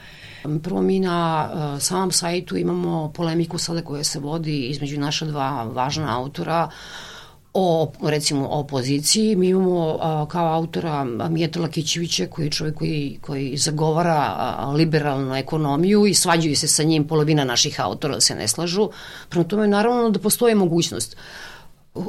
Prvo 0.62 0.82
mi 0.82 1.00
na 1.00 1.48
samom 1.80 2.12
sajtu 2.12 2.56
imamo 2.56 3.12
polemiku 3.14 3.58
sada 3.58 3.82
koja 3.82 4.04
se 4.04 4.18
vodi 4.18 4.66
između 4.66 5.00
naša 5.00 5.24
dva 5.24 5.62
važna 5.62 6.18
autora, 6.18 6.68
o, 7.54 7.92
recimo, 8.02 8.48
opoziciji. 8.48 9.36
Mi 9.36 9.48
imamo 9.48 9.98
a, 10.00 10.26
kao 10.28 10.54
autora 10.54 11.04
Mijeta 11.04 11.60
Lakićevića, 11.60 12.26
koji 12.26 12.46
je 12.46 12.50
čovjek 12.50 12.76
koji, 12.76 13.18
koji 13.20 13.56
zagovara 13.56 14.34
a, 14.36 14.70
liberalnu 14.70 15.34
ekonomiju 15.34 16.06
i 16.06 16.14
svađaju 16.14 16.56
se 16.56 16.68
sa 16.68 16.82
njim 16.82 17.06
polovina 17.06 17.44
naših 17.44 17.80
autora 17.80 18.14
da 18.14 18.20
se 18.20 18.34
ne 18.34 18.48
slažu. 18.48 18.90
Prema 19.28 19.44
tome, 19.44 19.68
naravno 19.68 20.10
da 20.10 20.18
postoje 20.18 20.54
mogućnost. 20.54 21.16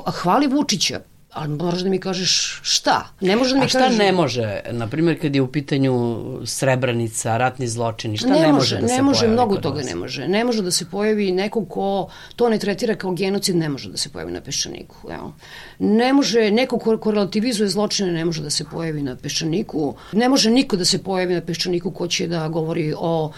Hvali 0.05 0.47
Vučića, 0.47 0.99
ali 1.33 1.49
moraš 1.49 1.79
da 1.81 1.89
mi 1.89 1.99
kažeš 1.99 2.59
šta. 2.61 3.07
Ne 3.21 3.35
može 3.35 3.53
da 3.53 3.59
mi 3.59 3.65
A 3.65 3.67
šta 3.67 3.79
kažeš... 3.79 3.97
ne 3.97 4.11
može? 4.11 4.61
Naprimjer, 4.71 5.21
kad 5.21 5.35
je 5.35 5.41
u 5.41 5.47
pitanju 5.47 6.15
Srebrenica, 6.45 7.37
ratni 7.37 7.67
zločini, 7.67 8.17
šta 8.17 8.27
ne, 8.27 8.39
ne 8.39 8.51
može, 8.51 8.81
da 8.81 8.87
se 8.87 8.95
Ne 8.95 9.01
može, 9.01 9.27
mnogo 9.27 9.57
toga 9.57 9.77
vas? 9.77 9.85
ne 9.85 9.95
može. 9.95 10.27
Ne 10.27 10.43
može 10.43 10.61
da 10.61 10.71
se 10.71 10.85
pojavi 10.89 11.31
neko 11.31 11.65
ko 11.65 12.09
to 12.35 12.49
ne 12.49 12.59
tretira 12.59 12.95
kao 12.95 13.11
genocid, 13.11 13.55
ne 13.55 13.69
može 13.69 13.89
da 13.89 13.97
se 13.97 14.09
pojavi 14.09 14.31
na 14.31 14.41
Peščaniku. 14.41 14.95
Evo. 15.11 15.33
Ne 15.79 16.13
može, 16.13 16.51
neko 16.51 16.79
ko, 16.79 16.97
ko 16.97 17.11
relativizuje 17.11 17.69
zločine 17.69 18.11
ne 18.11 18.25
može 18.25 18.41
da 18.41 18.49
se 18.49 18.65
pojavi 18.71 19.03
na 19.03 19.15
Peščaniku. 19.15 19.95
Ne 20.11 20.29
može 20.29 20.51
niko 20.51 20.77
da 20.77 20.85
se 20.85 21.03
pojavi 21.03 21.33
na 21.33 21.41
Peščaniku 21.41 21.91
ko 21.91 22.07
će 22.07 22.27
da 22.27 22.47
govori 22.47 22.93
o 22.97 23.31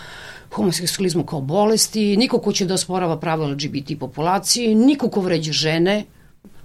homoseksualizmu 0.52 1.24
kao 1.26 1.42
bolesti, 1.42 2.18
niko 2.18 2.40
ko 2.40 2.52
će 2.52 2.66
da 2.66 2.74
osporava 2.74 3.20
prava 3.20 3.48
LGBT 3.48 4.00
populaciji, 4.00 4.76
niko 4.76 5.10
ko 5.10 5.22
vređe 5.22 5.52
žene, 5.52 6.04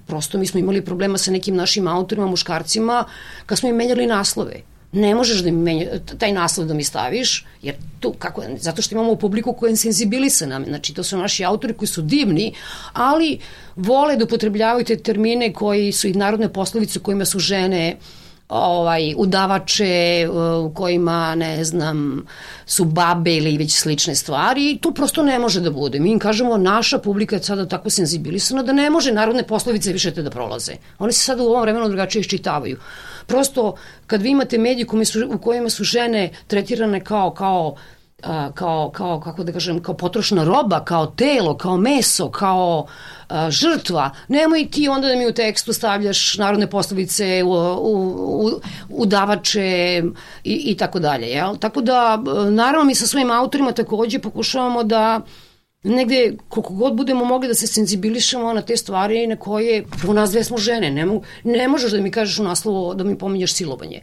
prosto 0.07 0.39
mi 0.39 0.47
smo 0.47 0.61
imali 0.61 0.85
problema 0.85 1.19
sa 1.19 1.31
nekim 1.31 1.57
našim 1.57 1.89
autorima, 1.89 2.27
muškarcima, 2.27 3.05
kad 3.47 3.59
smo 3.59 3.69
im 3.69 3.77
menjali 3.77 4.07
naslove. 4.07 4.63
Ne 4.93 5.15
možeš 5.15 5.39
da 5.39 5.51
mi 5.51 5.59
menja, 5.63 5.87
taj 6.19 6.33
naslov 6.33 6.67
da 6.67 6.75
mi 6.75 6.85
staviš, 6.85 7.47
jer 7.63 7.75
tu, 8.01 8.13
kako, 8.19 8.43
zato 8.59 8.83
što 8.83 8.95
imamo 8.95 9.15
publiku 9.17 9.53
koja 9.53 9.71
je 9.71 9.77
senzibilisana, 9.77 10.61
znači 10.67 10.95
to 10.95 11.03
su 11.03 11.19
naši 11.19 11.45
autori 11.45 11.75
koji 11.75 11.89
su 11.89 12.03
divni, 12.03 12.55
ali 12.93 13.39
vole 13.77 14.17
da 14.17 14.25
upotrebljavaju 14.25 14.85
te 14.85 14.97
termine 14.97 15.53
koji 15.53 15.93
su 15.93 16.09
i 16.09 16.13
narodne 16.13 16.49
poslovice 16.53 16.99
kojima 16.99 17.25
su 17.25 17.39
žene 17.39 17.97
uh, 17.97 18.21
ovaj, 18.51 19.15
udavače 19.17 20.29
u 20.65 20.71
kojima, 20.75 21.35
ne 21.35 21.65
znam, 21.65 22.27
su 22.67 22.85
babe 22.85 23.35
ili 23.35 23.59
već 23.59 23.73
slične 23.73 24.15
stvari 24.15 24.79
tu 24.83 24.93
prosto 24.93 25.23
ne 25.23 25.39
može 25.39 25.61
da 25.61 25.71
bude. 25.71 26.01
Mi 26.01 26.11
im 26.11 26.19
kažemo, 26.19 26.57
naša 26.57 26.99
publika 26.99 27.37
je 27.37 27.43
sada 27.43 27.69
tako 27.69 27.91
senzibilisana 27.91 28.63
da 28.63 28.73
ne 28.73 28.91
može 28.91 29.13
narodne 29.13 29.43
poslovice 29.43 29.93
više 29.93 30.11
te 30.11 30.23
da 30.23 30.31
prolaze. 30.31 30.73
One 30.99 31.13
se 31.13 31.23
sada 31.23 31.43
u 31.43 31.47
ovom 31.47 31.63
vremenu 31.63 31.89
drugačije 31.89 32.21
iščitavaju. 32.21 32.79
Prosto, 33.27 33.75
kad 34.07 34.23
vi 34.23 34.31
imate 34.31 34.59
medije 34.59 34.87
u 35.35 35.39
kojima 35.39 35.71
su 35.71 35.85
žene 35.85 36.31
tretirane 36.47 37.05
kao, 37.05 37.31
kao 37.31 37.77
a, 38.23 38.53
kao, 38.53 38.91
kao, 38.91 39.21
kako 39.21 39.45
da 39.45 39.53
kažem, 39.53 39.83
kao 39.83 39.95
potrošna 39.95 40.45
roba, 40.45 40.85
kao 40.85 41.07
telo, 41.07 41.57
kao 41.57 41.77
meso, 41.77 42.31
kao 42.31 42.87
a, 43.29 43.51
žrtva. 43.51 44.11
Nemoj 44.29 44.69
ti 44.71 44.89
onda 44.89 45.09
da 45.09 45.17
mi 45.17 45.29
u 45.29 45.35
tekstu 45.35 45.73
stavljaš 45.73 46.39
narodne 46.39 46.67
poslovice, 46.71 47.43
u, 47.45 47.51
u, 47.51 48.47
u, 48.47 48.61
udavače 48.89 50.03
i, 50.45 50.55
i 50.55 50.77
tako 50.77 50.99
dalje. 50.99 51.27
Jel? 51.27 51.57
Tako 51.57 51.81
da, 51.81 52.23
naravno, 52.51 52.85
mi 52.85 52.95
sa 52.95 53.07
svojim 53.07 53.31
autorima 53.31 53.73
takođe 53.73 54.19
pokušavamo 54.19 54.85
da 54.85 55.21
negde 55.83 56.37
koliko 56.49 56.75
god 56.75 56.95
budemo 56.95 57.25
mogli 57.25 57.49
da 57.49 57.55
se 57.55 57.67
senzibilišemo 57.67 58.53
na 58.53 58.63
te 58.63 58.77
stvari 58.77 59.27
na 59.27 59.37
koje 59.37 59.85
u 60.09 60.15
nas 60.15 60.31
dve 60.31 60.45
smo 60.45 60.59
žene. 60.59 60.91
Ne, 60.91 61.07
mo, 61.07 61.21
ne 61.45 61.69
možeš 61.69 61.93
da 61.93 62.01
mi 62.01 62.11
kažeš 62.11 62.39
u 62.39 62.45
naslovu 62.45 62.95
da 62.95 63.05
mi 63.05 63.19
pominješ 63.19 63.55
silovanje 63.55 64.03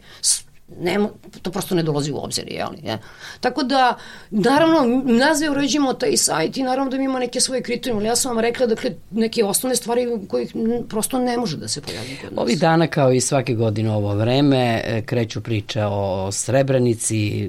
ne, 0.80 0.98
to 1.42 1.50
prosto 1.50 1.74
ne 1.74 1.82
dolazi 1.82 2.12
u 2.12 2.16
obzir, 2.16 2.44
jel? 2.48 2.68
Ja. 2.84 2.98
Tako 3.40 3.62
da, 3.62 3.96
naravno, 4.30 5.02
nazve 5.04 5.50
uređujemo 5.50 5.92
taj 5.92 6.16
sajt 6.16 6.56
i 6.56 6.62
naravno 6.62 6.90
da 6.90 6.96
mi 6.96 7.04
ima 7.04 7.18
neke 7.18 7.40
svoje 7.40 7.62
kriterijume, 7.62 8.00
ali 8.00 8.08
ja 8.08 8.16
sam 8.16 8.34
vam 8.34 8.40
rekla 8.40 8.66
da 8.66 8.74
neke 9.10 9.44
osnovne 9.44 9.76
stvari 9.76 10.06
kojih 10.28 10.54
prosto 10.88 11.18
ne 11.18 11.36
može 11.36 11.56
da 11.56 11.68
se 11.68 11.80
pojavi 11.80 12.18
kod 12.22 12.32
nas. 12.32 12.42
Ovi 12.42 12.56
dana 12.56 12.86
kao 12.86 13.12
i 13.12 13.20
svake 13.20 13.54
godine 13.54 13.92
ovo 13.92 14.14
vreme 14.14 14.82
e, 14.84 15.02
kreću 15.02 15.40
priče 15.40 15.84
o 15.84 16.32
Srebrenici, 16.32 17.44
e, 17.44 17.48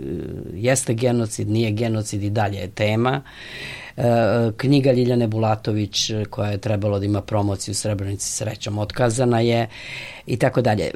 jeste 0.53 0.93
genocid, 0.93 1.49
nije 1.49 1.71
genocid 1.71 2.23
i 2.23 2.29
dalje 2.29 2.57
je 2.57 2.67
tema. 2.67 3.21
E, 3.21 3.88
knjiga 4.58 4.91
Ljiljane 4.91 5.27
Bulatović 5.27 6.12
koja 6.29 6.51
je 6.51 6.58
trebalo 6.58 7.00
da 7.00 7.06
ima 7.06 7.22
promociju 7.22 7.75
Srebrenici 7.75 8.32
srećom 8.32 8.77
otkazana 8.77 9.39
je 9.39 9.68
i 10.25 10.38
tako 10.38 10.62
dalje. 10.62 10.91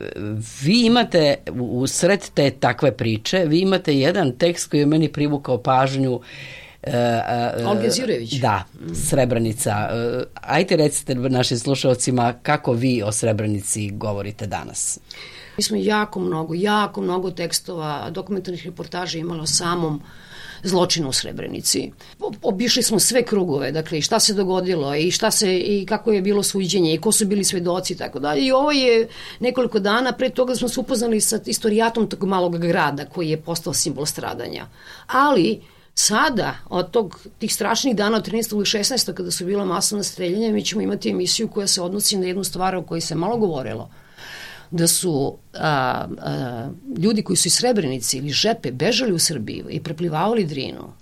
Vi 0.61 0.85
imate 0.85 1.35
u 1.59 1.87
sred 1.87 2.29
te 2.33 2.51
takve 2.51 2.97
priče, 2.97 3.45
vi 3.45 3.59
imate 3.59 3.95
jedan 3.95 4.31
tekst 4.31 4.69
koji 4.69 4.79
je 4.79 4.85
meni 4.85 5.11
privukao 5.11 5.57
pažnju 5.57 6.21
Uh, 6.87 6.93
uh, 7.63 7.69
Olga 7.69 7.89
Zirević. 7.89 8.33
Da, 8.33 8.63
Srebrenica. 8.93 9.89
Uh, 9.91 10.23
ajte 10.41 10.75
recite 10.75 11.15
našim 11.15 11.57
slušalcima 11.57 12.33
kako 12.41 12.71
vi 12.71 13.03
o 13.03 13.11
Srebrenici 13.11 13.89
govorite 13.91 14.47
danas. 14.47 14.99
Mi 15.57 15.63
smo 15.63 15.77
jako 15.77 16.19
mnogo, 16.19 16.53
jako 16.53 17.01
mnogo 17.01 17.31
tekstova, 17.31 18.09
dokumentarnih 18.09 18.65
reportaža 18.65 19.17
imali 19.17 19.39
o 19.39 19.45
samom 19.45 19.95
uh, 19.95 20.01
zločina 20.63 21.09
u 21.09 21.13
Srebrenici. 21.13 21.91
Obišli 22.41 22.83
smo 22.83 22.99
sve 22.99 23.23
krugove, 23.23 23.71
dakle, 23.71 24.01
šta 24.01 24.19
se 24.19 24.33
dogodilo 24.33 24.95
i 24.95 25.11
šta 25.11 25.31
se 25.31 25.57
i 25.59 25.85
kako 25.85 26.11
je 26.11 26.21
bilo 26.21 26.43
suđenje 26.43 26.93
i 26.93 26.97
ko 26.97 27.11
su 27.11 27.25
bili 27.25 27.43
svedoci 27.43 27.93
i 27.93 27.97
tako 27.97 28.19
dalje. 28.19 28.41
I 28.41 28.51
ovo 28.51 28.71
je 28.71 29.07
nekoliko 29.39 29.79
dana 29.79 30.11
pre 30.11 30.29
toga 30.29 30.55
smo 30.55 30.69
se 30.69 30.79
upoznali 30.79 31.21
sa 31.21 31.39
istorijatom 31.45 32.09
tog 32.09 32.23
malog 32.23 32.57
grada 32.57 33.05
koji 33.05 33.29
je 33.29 33.41
postao 33.41 33.73
simbol 33.73 34.05
stradanja. 34.05 34.65
Ali 35.07 35.61
Sada, 35.95 36.55
od 36.69 36.91
tog, 36.91 37.19
tih 37.39 37.53
strašnih 37.53 37.95
dana 37.95 38.17
od 38.17 38.27
13. 38.27 38.37
i 38.37 38.83
16. 38.83 39.13
kada 39.13 39.31
su 39.31 39.45
bila 39.45 39.65
masovna 39.65 40.03
streljanja, 40.03 40.51
mi 40.51 40.65
ćemo 40.65 40.81
imati 40.81 41.09
emisiju 41.09 41.47
koja 41.47 41.67
se 41.67 41.81
odnosi 41.81 42.17
na 42.17 42.27
jednu 42.27 42.43
stvar 42.43 42.75
o 42.75 42.81
kojoj 42.81 43.01
se 43.01 43.15
malo 43.15 43.37
govorilo, 43.37 43.89
da 44.73 44.87
su 44.87 45.37
a, 45.53 46.07
a, 46.21 46.69
ljudi 46.97 47.21
koji 47.23 47.37
su 47.37 47.47
iz 47.47 47.53
Srebrenice 47.53 48.17
ili 48.17 48.29
Žepe 48.29 48.71
bežali 48.71 49.13
u 49.13 49.19
Srbiju 49.19 49.65
i 49.69 49.79
preplivavali 49.79 50.45
Drinu, 50.45 50.93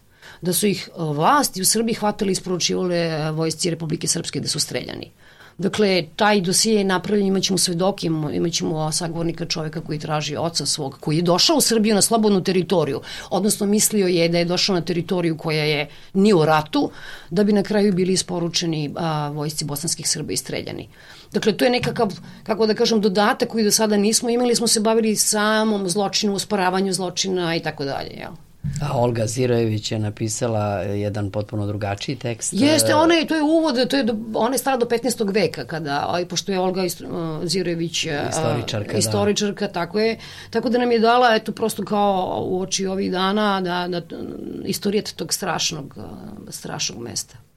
da 0.41 0.53
su 0.53 0.67
ih 0.67 0.89
vlasti 0.97 1.61
u 1.61 1.65
Srbiji 1.65 1.95
hvatali 1.95 2.31
i 2.31 2.37
isporučivale 2.37 3.31
vojsci 3.31 3.69
Republike 3.69 4.07
Srpske 4.07 4.39
da 4.39 4.47
su 4.47 4.59
streljani. 4.59 5.11
Dakle, 5.57 6.05
taj 6.15 6.41
dosije 6.41 6.75
je 6.75 6.83
napravljen, 6.83 7.27
imaćemo 7.27 7.57
svedoke, 7.57 8.07
imaćemo 8.33 8.91
sagovornika 8.91 9.45
čoveka 9.45 9.81
koji 9.81 9.99
traži 9.99 10.35
oca 10.35 10.65
svog, 10.65 10.97
koji 10.99 11.17
je 11.17 11.21
došao 11.21 11.57
u 11.57 11.61
Srbiju 11.61 11.95
na 11.95 12.01
slobodnu 12.01 12.43
teritoriju, 12.43 13.01
odnosno 13.29 13.65
mislio 13.65 14.07
je 14.07 14.29
da 14.29 14.37
je 14.37 14.45
došao 14.45 14.75
na 14.75 14.81
teritoriju 14.81 15.37
koja 15.37 15.63
je 15.63 15.89
ni 16.13 16.33
u 16.33 16.45
ratu, 16.45 16.91
da 17.29 17.43
bi 17.43 17.53
na 17.53 17.63
kraju 17.63 17.93
bili 17.93 18.13
isporučeni 18.13 18.93
a, 18.95 19.29
vojsci 19.29 19.65
bosanskih 19.65 20.09
Srba 20.09 20.33
i 20.33 20.37
streljani. 20.37 20.89
Dakle, 21.31 21.57
to 21.57 21.65
je 21.65 21.71
nekakav, 21.71 22.13
kako 22.43 22.65
da 22.65 22.73
kažem, 22.73 23.01
dodatak 23.01 23.49
koji 23.49 23.63
do 23.63 23.71
sada 23.71 23.97
nismo 23.97 24.29
imali, 24.29 24.55
smo 24.55 24.67
se 24.67 24.79
bavili 24.79 25.15
samom 25.15 25.89
zločinu, 25.89 26.33
usporavanju 26.33 26.93
zločina 26.93 27.55
i 27.55 27.59
tako 27.59 27.85
dalje, 27.85 28.09
jel? 28.09 28.31
A 28.81 28.97
Olga 28.97 29.27
Zirojević 29.27 29.91
je 29.91 29.99
napisala 29.99 30.81
jedan 30.81 31.31
potpuno 31.31 31.67
drugačiji 31.67 32.15
tekst. 32.15 32.53
Jeste, 32.53 32.95
ona 32.95 33.13
je, 33.13 33.27
to 33.27 33.35
je 33.35 33.41
uvod, 33.41 33.89
to 33.89 33.97
je, 33.97 34.03
do, 34.03 34.15
ona 34.33 34.53
je 34.53 34.57
stara 34.57 34.77
do 34.77 34.85
15. 34.85 35.33
veka, 35.33 35.65
kada, 35.65 36.05
aj, 36.09 36.25
pošto 36.25 36.51
je 36.51 36.59
Olga 36.59 36.81
Zirojević 37.43 38.05
istoričarka, 38.29 38.97
istoričarka 38.97 39.67
da. 39.67 39.73
tako 39.73 39.99
je, 39.99 40.17
tako 40.49 40.69
da 40.69 40.77
nam 40.77 40.91
je 40.91 40.99
dala, 40.99 41.35
eto, 41.35 41.51
prosto 41.51 41.85
kao 41.85 42.43
u 42.47 42.61
oči 42.61 42.85
ovih 42.85 43.11
dana, 43.11 43.61
da, 43.61 43.87
da 43.87 44.15
istorijet 44.65 45.13
tog 45.15 45.33
strašnog, 45.33 45.97
strašnog 46.49 46.99
mesta. 46.99 47.50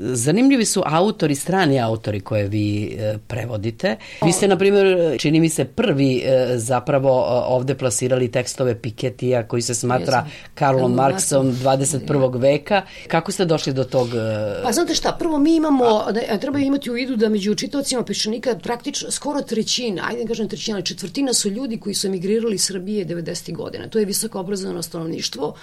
Zanimljivi 0.00 0.64
su 0.64 0.82
autori, 0.86 1.34
strani 1.34 1.80
autori 1.80 2.20
koje 2.20 2.48
vi 2.48 2.96
e, 2.98 3.18
prevodite. 3.26 3.96
Vi 4.24 4.32
ste, 4.32 4.48
na 4.48 4.58
primjer, 4.58 5.16
čini 5.18 5.40
mi 5.40 5.48
se 5.48 5.64
prvi 5.64 6.22
e, 6.24 6.58
zapravo 6.58 7.24
ovde 7.46 7.74
plasirali 7.74 8.30
tekstove 8.30 8.82
Piketija 8.82 9.48
koji 9.48 9.62
se 9.62 9.74
smatra 9.74 10.26
Karlom 10.54 10.94
Marksom 10.94 11.52
21. 11.52 12.40
veka. 12.40 12.82
Kako 13.08 13.32
ste 13.32 13.44
došli 13.44 13.72
do 13.72 13.84
tog... 13.84 14.08
E... 14.08 14.62
Pa 14.62 14.72
znate 14.72 14.94
šta, 14.94 15.16
prvo 15.18 15.38
mi 15.38 15.56
imamo, 15.56 16.12
da, 16.12 16.38
treba 16.38 16.58
imati 16.58 16.90
u 16.90 16.94
vidu 16.94 17.16
da 17.16 17.28
među 17.28 17.54
čitavcima 17.54 18.02
Peščanika 18.02 18.58
praktično 18.62 19.10
skoro 19.10 19.42
trećina, 19.42 20.02
ajde 20.08 20.22
da 20.22 20.28
kažem 20.28 20.48
trećina, 20.48 20.82
četvrtina 20.82 21.32
su 21.32 21.50
ljudi 21.50 21.80
koji 21.80 21.94
su 21.94 22.06
emigrirali 22.06 22.54
iz 22.54 22.62
Srbije 22.62 23.06
90. 23.06 23.54
godina. 23.54 23.88
To 23.88 23.98
je 23.98 24.04
visoko 24.04 24.40
obrazovano 24.40 24.82
stanovništvo 24.82 25.54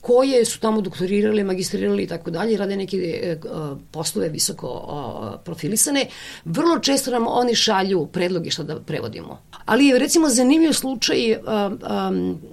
koje 0.00 0.44
su 0.44 0.60
tamo 0.60 0.80
doktorirali, 0.80 1.44
magistrirali 1.44 2.02
i 2.02 2.06
tako 2.06 2.30
dalje, 2.30 2.56
rade 2.56 2.76
neke 2.76 2.96
e, 2.96 3.36
poslove 3.90 4.28
visoko 4.28 5.40
profilisane, 5.44 6.06
vrlo 6.44 6.78
često 6.78 7.10
nam 7.10 7.26
oni 7.28 7.54
šalju 7.54 8.06
predloge 8.06 8.50
šta 8.50 8.62
da 8.62 8.80
prevodimo. 8.80 9.38
Ali 9.64 9.86
je 9.86 9.98
recimo 9.98 10.28
zanimljiv 10.28 10.72
slučaj 10.72 11.38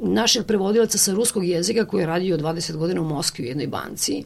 našeg 0.02 0.46
prevodilaca 0.46 0.98
sa 0.98 1.14
ruskog 1.14 1.46
jezika 1.46 1.86
koji 1.86 2.02
je 2.02 2.08
radio 2.08 2.38
20 2.38 2.76
godina 2.76 3.02
u 3.02 3.06
Moskvi 3.06 3.44
u 3.44 3.48
jednoj 3.48 3.68
banci, 3.68 4.24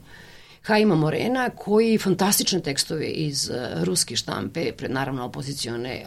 Haima 0.68 0.96
Morena, 0.96 1.50
koji 1.50 1.98
fantastične 1.98 2.60
tekstove 2.62 3.06
iz 3.08 3.50
uh, 3.50 3.84
ruske 3.84 4.16
štampe, 4.16 4.72
pred 4.72 4.92
naravno 4.92 5.26
opozicione, 5.26 6.04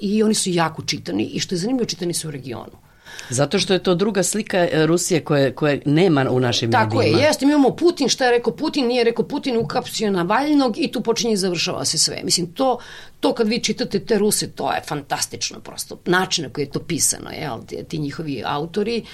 i 0.00 0.22
oni 0.22 0.34
su 0.34 0.50
jako 0.50 0.82
čitani 0.82 1.24
i 1.24 1.40
što 1.40 1.54
je 1.54 1.58
zanimljivo, 1.58 1.86
čitani 1.86 2.14
su 2.14 2.28
u 2.28 2.30
regionu. 2.30 2.87
Zato 3.30 3.58
što 3.58 3.72
je 3.72 3.82
to 3.82 3.94
druga 3.94 4.22
slika 4.22 4.58
e, 4.58 4.86
Rusije 4.86 5.24
koje, 5.24 5.52
koje 5.52 5.82
nema 5.84 6.30
u 6.30 6.40
našim 6.40 6.72
Tako 6.72 6.96
medijima. 6.96 7.12
Tako 7.12 7.22
je, 7.22 7.26
jeste, 7.26 7.46
mi 7.46 7.52
imamo 7.52 7.76
Putin, 7.76 8.08
šta 8.08 8.24
je 8.24 8.30
rekao 8.30 8.56
Putin, 8.56 8.86
nije 8.86 9.04
rekao 9.04 9.28
Putin 9.28 9.56
ukapsio 9.56 10.10
Navalnog 10.10 10.78
i 10.78 10.92
tu 10.92 11.00
počinje 11.00 11.32
i 11.32 11.36
završava 11.36 11.84
se 11.84 11.98
sve. 11.98 12.20
Mislim, 12.24 12.46
to, 12.46 12.78
to 13.20 13.34
kad 13.34 13.48
vi 13.48 13.62
čitate 13.62 14.00
te 14.00 14.18
Ruse, 14.18 14.50
to 14.50 14.72
je 14.72 14.80
fantastično 14.88 15.60
prosto. 15.60 15.98
Način 16.06 16.44
na 16.44 16.50
koji 16.50 16.64
je 16.64 16.70
to 16.70 16.80
pisano, 16.80 17.30
jel, 17.30 17.58
ti, 17.66 17.84
ti 17.88 17.98
njihovi 17.98 18.42
autori, 18.46 19.04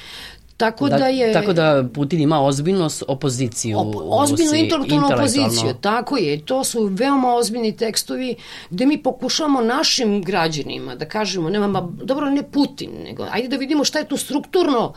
Tako 0.70 0.88
da, 0.88 0.98
da 0.98 1.06
je... 1.06 1.32
Tako 1.32 1.52
da 1.52 1.84
Putin 1.94 2.20
ima 2.20 2.40
ozbiljnu 2.40 2.88
opoziciju 3.08 3.78
Op, 3.78 3.94
Ozbiljnu 3.96 4.54
intelektualnu 4.54 5.08
opoziciju, 5.14 5.74
tako 5.80 6.16
je. 6.16 6.44
To 6.44 6.64
su 6.64 6.84
veoma 6.84 7.34
ozbiljni 7.34 7.76
tekstovi 7.76 8.36
gde 8.70 8.86
mi 8.86 9.02
pokušavamo 9.02 9.60
našim 9.60 10.22
građanima 10.22 10.94
da 10.94 11.04
kažemo, 11.04 11.50
nema, 11.50 11.66
ma, 11.66 11.88
dobro, 11.92 12.30
ne 12.30 12.42
Putin, 12.42 12.90
nego 13.04 13.26
ajde 13.30 13.48
da 13.48 13.56
vidimo 13.56 13.84
šta 13.84 13.98
je 13.98 14.08
tu 14.08 14.16
strukturno 14.16 14.86
uh, 14.88 14.94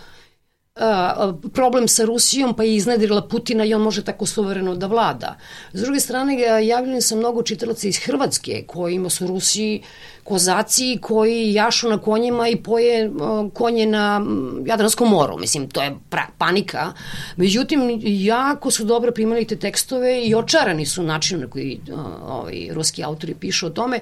problem 1.54 1.88
sa 1.88 2.06
Rusijom, 2.06 2.56
pa 2.56 2.64
je 2.64 2.76
iznedrila 2.76 3.28
Putina 3.28 3.66
i 3.66 3.74
on 3.74 3.82
može 3.82 4.04
tako 4.04 4.26
suvereno 4.26 4.76
da 4.76 4.88
vlada. 4.88 5.36
S 5.74 5.82
druge 5.82 6.00
strane, 6.00 6.42
javljeni 6.68 7.02
sam 7.02 7.18
mnogo 7.18 7.44
čitalaca 7.44 7.88
iz 7.88 7.98
Hrvatske, 7.98 8.64
kojima 8.68 9.10
su 9.10 9.28
Rusiji 9.28 9.84
kozaci 10.24 10.98
koji 11.02 11.54
jašu 11.54 11.90
na 11.90 11.98
konjima 11.98 12.48
i 12.48 12.56
poje 12.56 13.12
konje 13.54 13.86
na 13.86 14.22
Jadranskom 14.66 15.10
moru. 15.10 15.38
Mislim, 15.38 15.70
to 15.70 15.84
je 15.84 15.96
pra, 16.10 16.28
panika. 16.38 16.94
Međutim, 17.36 18.00
jako 18.04 18.72
su 18.72 18.84
dobro 18.84 19.12
primali 19.12 19.48
te 19.48 19.56
tekstove 19.56 20.24
i 20.24 20.36
očarani 20.36 20.86
su 20.86 21.04
načinom 21.04 21.42
na 21.42 21.50
koji 21.50 21.80
ovaj, 22.28 22.68
ruski 22.72 23.04
autori 23.04 23.34
pišu 23.34 23.68
o 23.68 23.70
tome. 23.70 24.00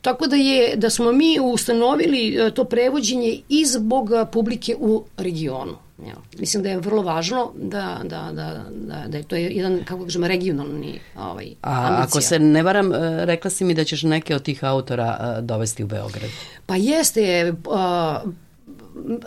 Tako 0.00 0.26
da 0.26 0.36
je 0.36 0.76
da 0.76 0.90
smo 0.90 1.12
mi 1.12 1.40
ustanovili 1.40 2.52
to 2.54 2.64
prevođenje 2.64 3.40
i 3.48 3.64
zbog 3.66 4.10
publike 4.32 4.76
u 4.78 5.04
regionu. 5.16 5.87
Ja, 6.06 6.14
mislim 6.38 6.62
da 6.62 6.68
je 6.68 6.78
vrlo 6.78 7.02
važno 7.02 7.52
da, 7.56 8.00
da, 8.04 8.30
da, 8.32 8.64
da, 8.70 9.08
da 9.08 9.16
je 9.16 9.22
to 9.22 9.36
jedan, 9.36 9.84
kako 9.84 10.04
kažem, 10.04 10.24
regionalni 10.24 11.00
ovaj, 11.16 11.46
A 11.62 11.70
ambicija. 11.72 12.04
ako 12.04 12.20
se 12.20 12.38
ne 12.38 12.62
varam, 12.62 12.92
e, 12.92 13.24
rekla 13.24 13.50
si 13.50 13.64
mi 13.64 13.74
da 13.74 13.84
ćeš 13.84 14.02
neke 14.02 14.34
od 14.34 14.42
tih 14.42 14.64
autora 14.64 15.36
e, 15.38 15.42
dovesti 15.42 15.84
u 15.84 15.86
Beograd. 15.86 16.30
Pa 16.66 16.76
jeste, 16.76 17.54
uh, 17.66 18.32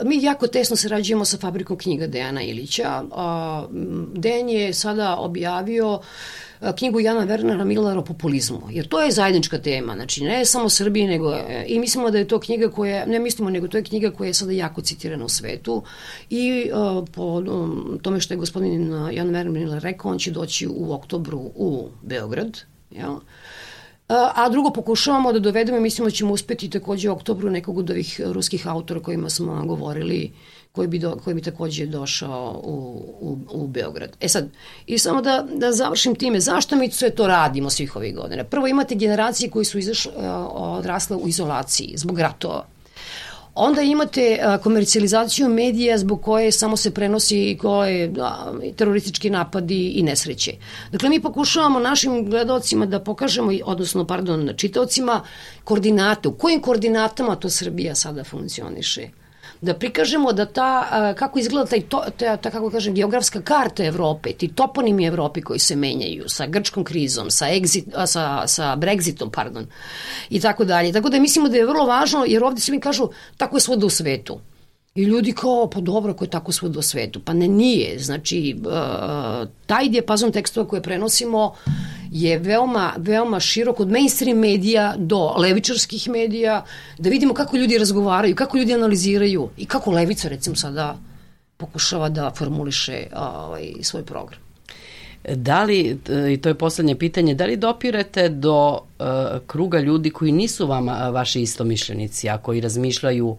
mi 0.03 0.23
jako 0.23 0.47
tesno 0.47 0.75
sarađujemo 0.75 1.25
sa 1.25 1.37
fabrikom 1.37 1.77
knjiga 1.77 2.07
Dejana 2.07 2.41
Ilića. 2.41 3.03
Dejan 4.15 4.49
je 4.49 4.73
sada 4.73 5.15
objavio 5.17 5.99
knjigu 6.75 6.99
Jana 6.99 7.25
Wernera 7.25 7.63
Millera 7.65 7.99
o 7.99 8.05
populizmu, 8.05 8.61
jer 8.69 8.87
to 8.87 9.01
je 9.01 9.11
zajednička 9.11 9.57
tema, 9.57 9.95
znači 9.95 10.23
ne 10.23 10.45
samo 10.45 10.69
Srbiji, 10.69 11.07
nego 11.07 11.33
e, 11.33 11.65
i 11.67 11.79
mislimo 11.79 12.11
da 12.11 12.17
je 12.17 12.27
to 12.27 12.39
knjiga 12.39 12.69
koja, 12.69 13.05
ne 13.05 13.19
mislimo, 13.19 13.49
nego 13.49 13.67
to 13.67 13.77
je 13.77 13.83
knjiga 13.83 14.11
koja 14.11 14.27
je 14.27 14.33
sada 14.33 14.51
jako 14.51 14.81
citirana 14.81 15.25
u 15.25 15.29
svetu 15.29 15.83
i 16.29 16.71
uh, 16.73 17.07
po 17.11 17.23
um, 17.23 17.99
tome 18.01 18.19
što 18.19 18.33
je 18.33 18.37
gospodin 18.37 18.91
Jan 19.11 19.27
Werner 19.27 19.49
Miller 19.49 19.81
rekao, 19.81 20.11
on 20.11 20.17
će 20.17 20.31
doći 20.31 20.67
u 20.67 20.93
oktobru 20.93 21.39
u 21.55 21.89
Beograd, 22.01 22.57
jel? 22.91 23.15
A 24.11 24.49
drugo, 24.49 24.69
pokušavamo 24.69 25.33
da 25.33 25.39
dovedemo 25.39 25.77
i 25.77 25.81
mislimo 25.81 26.09
da 26.09 26.15
ćemo 26.15 26.33
uspeti 26.33 26.69
takođe 26.69 27.09
u 27.09 27.13
oktobru 27.13 27.49
nekog 27.49 27.77
od 27.77 27.89
ovih 27.89 28.21
ruskih 28.25 28.67
autora 28.67 28.99
kojima 28.99 29.29
smo 29.29 29.65
govorili 29.65 30.31
koji 30.71 30.87
bi, 30.87 30.99
do, 30.99 31.15
koji 31.23 31.33
bi 31.33 31.41
takođe 31.41 31.85
došao 31.85 32.61
u, 32.63 32.75
u, 33.19 33.37
u 33.51 33.67
Beograd. 33.67 34.17
E 34.19 34.27
sad, 34.27 34.49
i 34.85 34.97
samo 34.97 35.21
da, 35.21 35.45
da 35.55 35.71
završim 35.71 36.15
time, 36.15 36.39
zašto 36.39 36.75
mi 36.75 36.91
sve 36.91 37.09
to 37.09 37.27
radimo 37.27 37.69
svih 37.69 37.95
ovih 37.95 38.15
godina? 38.15 38.43
Prvo 38.43 38.67
imate 38.67 38.95
generacije 38.95 39.49
koji 39.49 39.65
su 39.65 39.79
izašle, 39.79 40.11
odrasle 40.51 41.15
u 41.15 41.27
izolaciji 41.27 41.93
zbog 41.95 42.19
ratova. 42.19 42.65
Onda 43.55 43.81
imate 43.81 44.39
komercijalizaciju 44.63 45.49
medija 45.49 45.97
zbog 45.97 46.21
koje 46.21 46.51
samo 46.51 46.77
se 46.77 46.91
prenosi 46.91 47.57
koje 47.61 48.07
da, 48.07 48.53
teroristički 48.75 49.29
napadi 49.29 49.89
i 49.89 50.03
nesreće. 50.03 50.53
Dakle, 50.91 51.09
mi 51.09 51.21
pokušavamo 51.21 51.79
našim 51.79 52.29
gledalcima 52.29 52.85
da 52.85 52.99
pokažemo, 52.99 53.51
odnosno, 53.65 54.07
pardon, 54.07 54.53
čitaocima, 54.57 55.21
koordinate. 55.63 56.29
U 56.29 56.33
kojim 56.33 56.61
koordinatama 56.61 57.35
to 57.35 57.49
Srbija 57.49 57.95
sada 57.95 58.23
funkcioniše? 58.23 59.09
Da 59.61 59.73
prikažemo 59.73 60.33
da 60.33 60.45
ta, 60.45 61.13
kako 61.17 61.39
izgleda 61.39 61.69
taj, 61.69 61.81
to, 61.81 62.03
ta, 62.17 62.37
ta, 62.37 62.51
kako 62.51 62.69
kažem, 62.69 62.93
geografska 62.93 63.41
karta 63.41 63.85
Evrope, 63.85 64.33
ti 64.33 64.47
toponimi 64.47 65.05
Evrope 65.05 65.41
koji 65.41 65.59
se 65.59 65.75
menjaju 65.75 66.29
sa 66.29 66.47
grčkom 66.47 66.83
krizom, 66.83 67.31
sa, 67.31 67.45
exit, 67.45 68.07
sa, 68.07 68.47
sa 68.47 68.75
Brexitom, 68.75 69.29
pardon, 69.29 69.67
i 70.29 70.39
tako 70.39 70.65
dalje. 70.65 70.93
Tako 70.93 71.09
da 71.09 71.19
mislimo 71.19 71.49
da 71.49 71.57
je 71.57 71.65
vrlo 71.65 71.85
važno, 71.85 72.25
jer 72.27 72.43
ovde 72.43 72.61
svi 72.61 72.75
mi 72.75 72.81
kažu, 72.81 73.09
tako 73.37 73.57
je 73.57 73.61
svuda 73.61 73.85
u 73.85 73.89
svetu. 73.89 74.39
I 74.95 75.03
ljudi 75.03 75.31
kao, 75.31 75.69
pa 75.73 75.79
dobro, 75.79 76.11
ako 76.11 76.23
je 76.23 76.29
tako 76.29 76.51
svuda 76.51 76.79
u 76.79 76.81
svetu. 76.81 77.19
Pa 77.25 77.33
ne, 77.33 77.47
nije. 77.47 77.99
Znači, 77.99 78.55
uh, 78.65 79.47
taj 79.65 79.89
dijapazon 79.89 80.31
tekstova 80.31 80.67
koje 80.67 80.81
prenosimo 80.81 81.53
je 82.11 82.39
veoma, 82.39 82.93
veoma 82.97 83.39
širok 83.39 83.79
od 83.79 83.91
mainstream 83.91 84.37
medija 84.37 84.93
do 84.97 85.33
levičarskih 85.37 86.09
medija, 86.09 86.65
da 86.97 87.09
vidimo 87.09 87.33
kako 87.33 87.57
ljudi 87.57 87.77
razgovaraju, 87.77 88.35
kako 88.35 88.57
ljudi 88.57 88.73
analiziraju 88.73 89.49
i 89.57 89.65
kako 89.65 89.91
levica 89.91 90.27
recimo 90.27 90.55
sada 90.55 90.97
pokušava 91.57 92.09
da 92.09 92.31
formuliše 92.35 93.03
ovaj, 93.15 93.73
svoj 93.81 94.03
program. 94.03 94.39
Da 95.35 95.63
li, 95.63 95.99
i 96.33 96.37
to 96.37 96.49
je 96.49 96.55
poslednje 96.55 96.95
pitanje, 96.95 97.35
da 97.35 97.45
li 97.45 97.57
dopirete 97.57 98.29
do 98.29 98.71
uh, 98.73 99.05
kruga 99.47 99.79
ljudi 99.79 100.09
koji 100.09 100.31
nisu 100.31 100.67
vama 100.67 101.09
vaši 101.09 101.41
istomišljenici, 101.41 102.29
a 102.29 102.37
koji 102.37 102.61
razmišljaju 102.61 103.27
uh, 103.27 103.37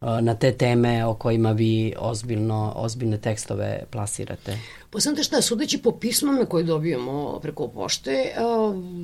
na 0.00 0.34
te 0.34 0.52
teme 0.52 1.04
o 1.06 1.14
kojima 1.14 1.52
vi 1.52 1.94
ozbiljno, 1.98 2.72
ozbiljne 2.76 3.18
tekstove 3.18 3.82
plasirate? 3.90 4.58
Pa 4.90 4.98
znate 4.98 5.22
šta, 5.22 5.42
sudeći 5.42 5.78
po 5.78 5.92
pismama 5.92 6.44
koje 6.44 6.64
dobijamo 6.64 7.38
preko 7.42 7.68
pošte, 7.68 8.32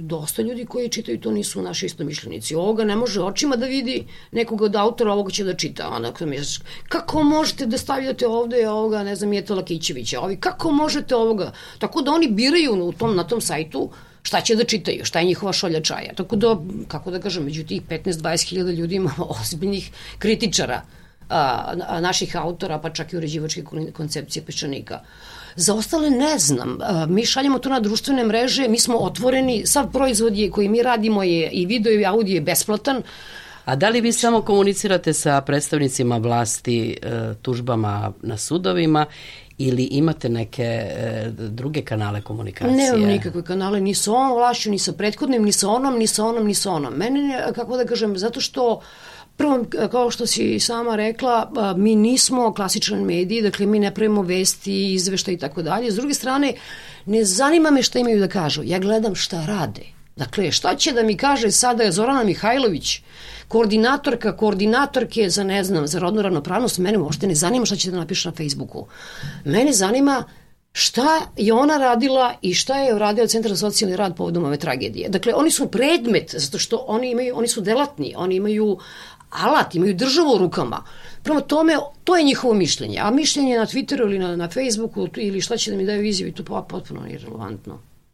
dosta 0.02 0.42
ljudi 0.42 0.64
koji 0.64 0.88
čitaju 0.88 1.20
to 1.20 1.30
nisu 1.30 1.62
naši 1.62 1.86
istomišljenici. 1.86 2.54
Ovoga 2.54 2.84
ne 2.84 2.96
može 2.96 3.22
očima 3.22 3.56
da 3.56 3.66
vidi 3.66 4.06
nekoga 4.32 4.64
od 4.64 4.76
autora, 4.76 5.12
ovoga 5.12 5.30
će 5.30 5.44
da 5.44 5.54
čita. 5.54 5.88
Onako, 5.88 6.24
kako 6.88 7.22
možete 7.22 7.66
da 7.66 7.78
stavljate 7.78 8.26
ovde 8.26 8.68
ovoga, 8.68 9.02
ne 9.02 9.16
znam, 9.16 9.32
Jeta 9.32 9.54
Lakićevića, 9.54 10.20
ovi, 10.20 10.36
kako 10.40 10.72
možete 10.72 11.16
ovoga? 11.16 11.52
Tako 11.78 12.02
da 12.02 12.12
oni 12.12 12.28
biraju 12.28 12.88
u 12.88 12.92
tom, 12.92 13.16
na 13.16 13.24
tom 13.24 13.40
sajtu 13.40 13.90
šta 14.26 14.40
će 14.40 14.56
da 14.58 14.64
čitaju, 14.64 15.04
šta 15.04 15.20
je 15.22 15.30
njihova 15.30 15.52
šolja 15.52 15.80
čaja. 15.80 16.14
Tako 16.18 16.36
da, 16.36 16.56
kako 16.88 17.10
da 17.14 17.20
kažem, 17.22 17.44
među 17.44 17.62
tih 17.64 17.82
15-20 17.82 18.48
hiljada 18.48 18.72
ljudi 18.74 18.98
ima 18.98 19.12
ozbiljnih 19.40 19.90
kritičara 20.18 20.80
a, 21.28 22.00
naših 22.00 22.36
autora, 22.36 22.78
pa 22.78 22.90
čak 22.90 23.12
i 23.12 23.16
uređivačke 23.16 23.62
koncepcije 23.92 24.42
peščanika. 24.42 25.00
Za 25.56 25.74
ostale 25.74 26.10
ne 26.10 26.38
znam. 26.38 26.78
Mi 27.08 27.24
šaljemo 27.26 27.58
to 27.58 27.68
na 27.68 27.80
društvene 27.80 28.24
mreže, 28.24 28.68
mi 28.68 28.78
smo 28.78 28.98
otvoreni, 28.98 29.62
sav 29.66 29.92
proizvod 29.92 30.36
je 30.36 30.50
koji 30.50 30.68
mi 30.68 30.82
radimo 30.82 31.22
je 31.22 31.50
i 31.50 31.66
video 31.66 31.92
i 31.92 32.04
audio 32.04 32.34
je 32.34 32.40
besplatan, 32.40 33.02
A 33.66 33.74
da 33.76 33.88
li 33.88 34.00
vi 34.00 34.12
samo 34.12 34.42
komunicirate 34.42 35.12
sa 35.12 35.40
predstavnicima 35.40 36.16
vlasti 36.22 36.96
e, 37.02 37.34
tužbama 37.42 38.12
na 38.22 38.36
sudovima 38.36 39.06
ili 39.58 39.84
imate 39.84 40.28
neke 40.28 40.62
e, 40.62 41.30
druge 41.36 41.82
kanale 41.82 42.22
komunikacije? 42.22 42.76
Nemam 42.76 43.08
nikakve 43.08 43.42
kanale, 43.42 43.80
ni 43.80 43.94
sa 43.94 44.12
ovom 44.12 44.32
vlašću, 44.36 44.70
ni 44.70 44.78
sa 44.78 44.92
prethodnim, 44.92 45.42
ni 45.42 45.52
sa 45.52 45.68
onom, 45.68 45.98
ni 45.98 46.06
sa 46.06 46.24
onom, 46.24 46.46
ni 46.46 46.54
sa 46.54 46.70
onom. 46.72 46.94
Mene, 46.94 47.44
kako 47.54 47.76
da 47.76 47.84
kažem, 47.84 48.18
zato 48.18 48.40
što 48.40 48.80
Prvo, 49.36 49.64
kao 49.90 50.10
što 50.10 50.26
si 50.26 50.60
sama 50.60 50.96
rekla, 50.96 51.52
mi 51.76 51.94
nismo 51.94 52.54
klasičan 52.54 53.04
medij, 53.04 53.42
dakle 53.42 53.66
mi 53.66 53.78
ne 53.78 53.94
pravimo 53.94 54.22
vesti, 54.22 54.94
izvešta 54.94 55.32
i 55.32 55.36
tako 55.36 55.62
dalje. 55.62 55.90
S 55.90 55.94
druge 55.94 56.14
strane, 56.14 56.54
ne 57.06 57.24
zanima 57.24 57.70
me 57.70 57.82
šta 57.82 57.98
imaju 57.98 58.20
da 58.20 58.28
kažu, 58.28 58.62
ja 58.64 58.78
gledam 58.78 59.14
šta 59.14 59.46
rade. 59.46 59.95
Dakle, 60.16 60.52
šta 60.52 60.76
će 60.76 60.92
da 60.92 61.02
mi 61.02 61.16
kaže 61.16 61.50
sada 61.50 61.82
je 61.82 61.92
Zorana 61.92 62.24
Mihajlović, 62.24 63.00
koordinatorka, 63.48 64.36
koordinatorke 64.36 65.30
za, 65.30 65.44
ne 65.44 65.64
znam, 65.64 65.86
za 65.86 65.98
rodnu 65.98 66.22
ravnopravnost, 66.22 66.78
mene 66.78 66.98
uopšte 66.98 67.26
ne 67.26 67.34
zanima 67.34 67.66
šta 67.66 67.76
će 67.76 67.90
da 67.90 67.96
napiše 67.96 68.28
na 68.28 68.34
Facebooku. 68.34 68.86
Mene 69.44 69.72
zanima 69.72 70.24
šta 70.72 71.20
je 71.36 71.52
ona 71.52 71.76
radila 71.76 72.34
i 72.42 72.54
šta 72.54 72.78
je 72.78 72.94
uradio 72.94 73.26
Centar 73.26 73.50
za 73.50 73.56
socijalni 73.56 73.96
rad 73.96 74.16
povodom 74.16 74.44
ove 74.44 74.56
tragedije. 74.56 75.08
Dakle, 75.08 75.34
oni 75.34 75.50
su 75.50 75.68
predmet, 75.70 76.34
zato 76.38 76.58
što 76.58 76.76
oni, 76.76 77.10
imaju, 77.10 77.36
oni 77.36 77.48
su 77.48 77.60
delatni, 77.60 78.14
oni 78.16 78.36
imaju 78.36 78.78
alat, 79.30 79.74
imaju 79.74 79.94
državu 79.94 80.34
u 80.34 80.38
rukama. 80.38 80.84
Prema 81.22 81.40
tome, 81.40 81.76
to 82.04 82.16
je 82.16 82.24
njihovo 82.24 82.54
mišljenje. 82.54 82.98
A 83.02 83.10
mišljenje 83.10 83.58
na 83.58 83.66
Twitteru 83.66 84.02
ili 84.02 84.18
na, 84.18 84.36
na 84.36 84.48
Facebooku 84.48 85.08
ili 85.16 85.40
šta 85.40 85.56
će 85.56 85.70
da 85.70 85.76
mi 85.76 85.86
daju 85.86 86.04
izjavi, 86.04 86.32
to 86.32 86.64
potpuno 86.68 87.08
irrelevantno. 87.08 87.78